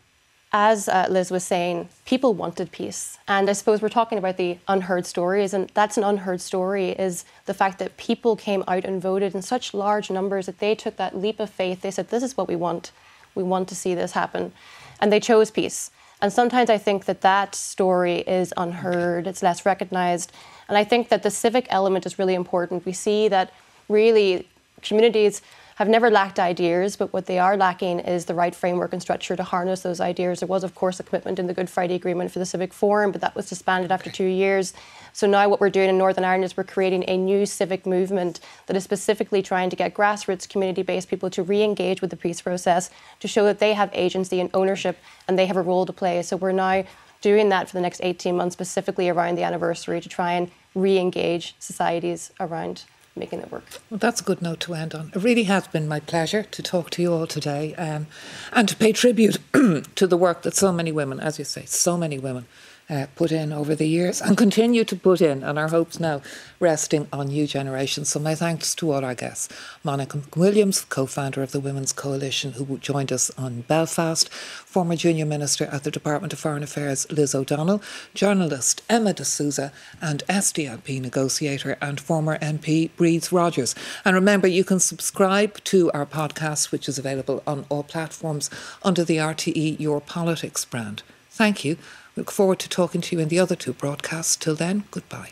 as 0.54 0.88
uh, 0.88 1.08
Liz 1.10 1.32
was 1.32 1.43
saying, 1.43 1.89
people 2.06 2.36
wanted 2.36 2.72
peace. 2.72 3.17
And 3.28 3.50
I 3.50 3.54
suppose 3.54 3.82
we're 3.82 3.89
talking 3.89 4.19
about 4.19 4.38
the 4.38 4.60
unheard 4.67 5.08
stories, 5.08 5.52
and 5.52 5.69
that's 5.74 5.98
an 5.98 6.04
unheard 6.04 6.41
story 6.41 6.89
is 6.91 7.26
the 7.48 7.56
fact 7.56 7.80
that 7.80 7.98
people 7.98 8.36
came 8.36 8.63
out 8.67 8.86
and 8.86 9.02
voted 9.02 9.34
in 9.34 9.41
such 9.41 9.74
large 9.74 10.12
numbers 10.12 10.46
that 10.46 10.60
they 10.60 10.76
took 10.76 10.96
that 10.98 11.17
leap 11.17 11.39
of 11.39 11.50
faith. 11.50 11.82
They 11.82 11.89
said, 11.89 12.10
This 12.10 12.22
is 12.22 12.38
what 12.38 12.48
we 12.48 12.56
want. 12.56 12.91
We 13.34 13.41
want 13.41 13.67
to 13.69 13.76
see 13.76 13.96
this 13.96 14.12
happen. 14.12 14.54
And 15.00 15.12
they 15.12 15.19
chose 15.19 15.50
peace. 15.50 15.89
And 16.24 16.32
sometimes 16.32 16.70
I 16.70 16.78
think 16.78 17.04
that 17.04 17.20
that 17.20 17.54
story 17.54 18.20
is 18.20 18.54
unheard, 18.56 19.28
it's 19.28 19.44
less 19.44 19.66
recognized. 19.66 20.32
And 20.70 20.78
I 20.78 20.86
think 20.86 21.10
that 21.10 21.22
the 21.22 21.30
civic 21.30 21.68
element 21.70 22.06
is 22.06 22.18
really 22.18 22.34
important. 22.34 22.86
We 22.86 22.94
see 22.94 23.28
that 23.28 23.52
really 23.90 24.48
communities 24.82 25.42
have 25.76 25.90
never 25.90 26.10
lacked 26.10 26.40
ideas, 26.40 26.96
but 26.96 27.12
what 27.14 27.26
they 27.26 27.40
are 27.40 27.58
lacking 27.58 28.00
is 28.00 28.26
the 28.26 28.34
right 28.34 28.54
framework 28.54 28.94
and 28.94 29.02
structure 29.02 29.36
to 29.36 29.44
harness 29.44 29.82
those 29.82 30.00
ideas. 30.00 30.40
There 30.40 30.48
was, 30.48 30.64
of 30.64 30.76
course, 30.76 31.00
a 31.00 31.04
commitment 31.04 31.40
in 31.40 31.48
the 31.48 31.54
Good 31.54 31.70
Friday 31.70 31.96
Agreement 31.96 32.32
for 32.32 32.40
the 32.40 32.46
Civic 32.46 32.74
Forum, 32.74 33.12
but 33.12 33.22
that 33.22 33.36
was 33.36 33.50
disbanded 33.50 33.92
after 33.92 34.12
two 34.12 34.26
years. 34.26 34.74
So 35.14 35.26
now 35.26 35.50
what 35.50 35.60
we're 35.60 35.70
doing 35.70 35.90
in 35.90 35.98
Northern 35.98 36.24
Ireland 36.24 36.44
is 36.44 36.56
we're 36.56 36.64
creating 36.64 37.06
a 37.08 37.18
new 37.18 37.46
civic 37.46 37.86
movement 37.86 38.40
that 38.68 38.78
is 38.78 38.84
specifically 38.84 39.42
trying 39.42 39.70
to 39.72 39.76
get 39.76 39.94
grassroots 39.94 40.48
community-based 40.48 41.10
people 41.10 41.30
to 41.32 41.42
re-engage 41.42 42.02
with 42.02 42.12
the 42.12 42.18
peace 42.18 42.42
process, 42.42 42.90
to 43.20 43.28
show 43.28 43.44
that 43.46 43.60
they 43.60 43.74
have 43.74 43.90
agency 43.94 44.40
and 44.40 44.50
ownership 44.54 44.98
and 45.28 45.38
they 45.40 45.48
have 45.48 45.58
a 45.58 45.62
role 45.62 45.86
to 45.86 45.94
play. 45.94 46.22
So 46.22 46.38
we're 46.38 46.52
now 46.52 46.84
doing 47.22 47.50
that 47.50 47.68
for 47.70 47.78
the 47.78 47.82
next 47.82 48.02
18 48.04 48.36
months, 48.36 48.54
specifically 48.54 49.10
around 49.10 49.36
the 49.36 49.44
anniversary, 49.44 50.02
to 50.02 50.10
try 50.10 50.34
and 50.34 50.52
re 50.76 51.00
engage 51.00 51.56
societies 51.58 52.32
around 52.40 52.84
making 53.15 53.39
it 53.39 53.52
work. 53.52 53.63
Well, 53.89 53.97
that's 53.97 54.21
a 54.21 54.23
good 54.23 54.41
note 54.41 54.60
to 54.62 54.73
end 54.73 54.95
on. 54.95 55.12
It 55.15 55.21
really 55.21 55.43
has 55.43 55.67
been 55.67 55.88
my 55.88 55.99
pleasure 55.99 56.43
to 56.43 56.63
talk 56.63 56.89
to 56.91 57.02
you 57.02 57.13
all 57.13 57.28
today 57.28 57.76
um, 57.76 58.08
and 58.52 58.67
to 58.67 58.76
pay 58.76 58.91
tribute 58.91 59.38
to 59.54 60.08
the 60.08 60.17
work 60.17 60.41
that 60.43 60.56
so 60.56 60.71
many 60.71 60.91
women, 60.91 61.19
as 61.19 61.38
you 61.38 61.45
say, 61.45 61.65
so 61.65 61.97
many 61.97 62.17
women 62.17 62.45
uh, 62.89 63.08
put 63.15 63.32
in 63.32 63.54
over 63.54 63.76
the 63.76 63.88
years 63.88 64.22
and 64.22 64.38
continue 64.38 64.84
to 64.84 64.96
put 64.96 65.22
in, 65.22 65.43
and 65.43 65.58
our 65.58 65.69
hopes 65.69 66.00
now 66.00 66.22
resting 66.60 67.08
on 67.13 67.28
new 67.28 67.48
generations. 67.48 68.10
So, 68.10 68.19
my 68.19 68.36
thanks 68.36 68.76
to 68.76 68.91
all 68.91 69.06
our 69.06 69.15
guests 69.15 69.50
Monica 69.84 70.17
McWilliams, 70.17 70.88
co 70.89 71.06
founder 71.06 71.41
of 71.41 71.52
the 71.52 71.60
Women's 71.60 71.93
Coalition, 71.93 72.54
who 72.54 72.78
joined 72.78 73.12
us 73.12 73.32
on 73.38 73.62
Belfast, 73.62 74.32
former 74.32 74.96
Junior 74.96 75.26
Minister 75.26 75.65
at 75.65 75.84
the 75.84 75.91
Department 75.91 76.34
of 76.34 76.39
Foreign 76.39 76.63
Affairs 76.63 77.10
Liz 77.12 77.34
O'Donnell, 77.34 77.82
journalist 78.13 78.82
Emma 78.89 79.13
DeSouza, 79.13 79.72
and 80.02 80.24
SDLP 80.28 81.02
negotiator 81.02 81.78
and 81.82 82.00
former 82.00 82.38
MP 82.39 82.89
Bríd 82.98 83.32
Rodgers. 83.32 83.76
And 84.04 84.15
remember, 84.15 84.48
you 84.48 84.63
can 84.63 84.80
subscribe 84.80 85.63
to 85.65 85.91
our 85.91 86.06
podcast, 86.06 86.72
which 86.72 86.89
is 86.89 86.98
available 86.98 87.41
on 87.48 87.65
all 87.69 87.84
platforms 87.84 88.50
under 88.84 89.04
the 89.04 89.17
RTE 89.17 89.80
Your 89.80 90.02
Politics 90.02 90.65
brand. 90.65 91.04
Thank 91.30 91.65
you. 91.65 91.78
Look 92.15 92.32
forward 92.32 92.60
to 92.60 92.69
talking 92.69 93.02
to 93.02 93.15
you 93.15 93.21
in 93.21 93.30
the 93.30 93.39
other 93.39 93.56
two 93.56 93.73
broadcasts. 93.73 94.36
Till 94.36 94.56
then, 94.56 94.84
goodbye. 94.91 95.32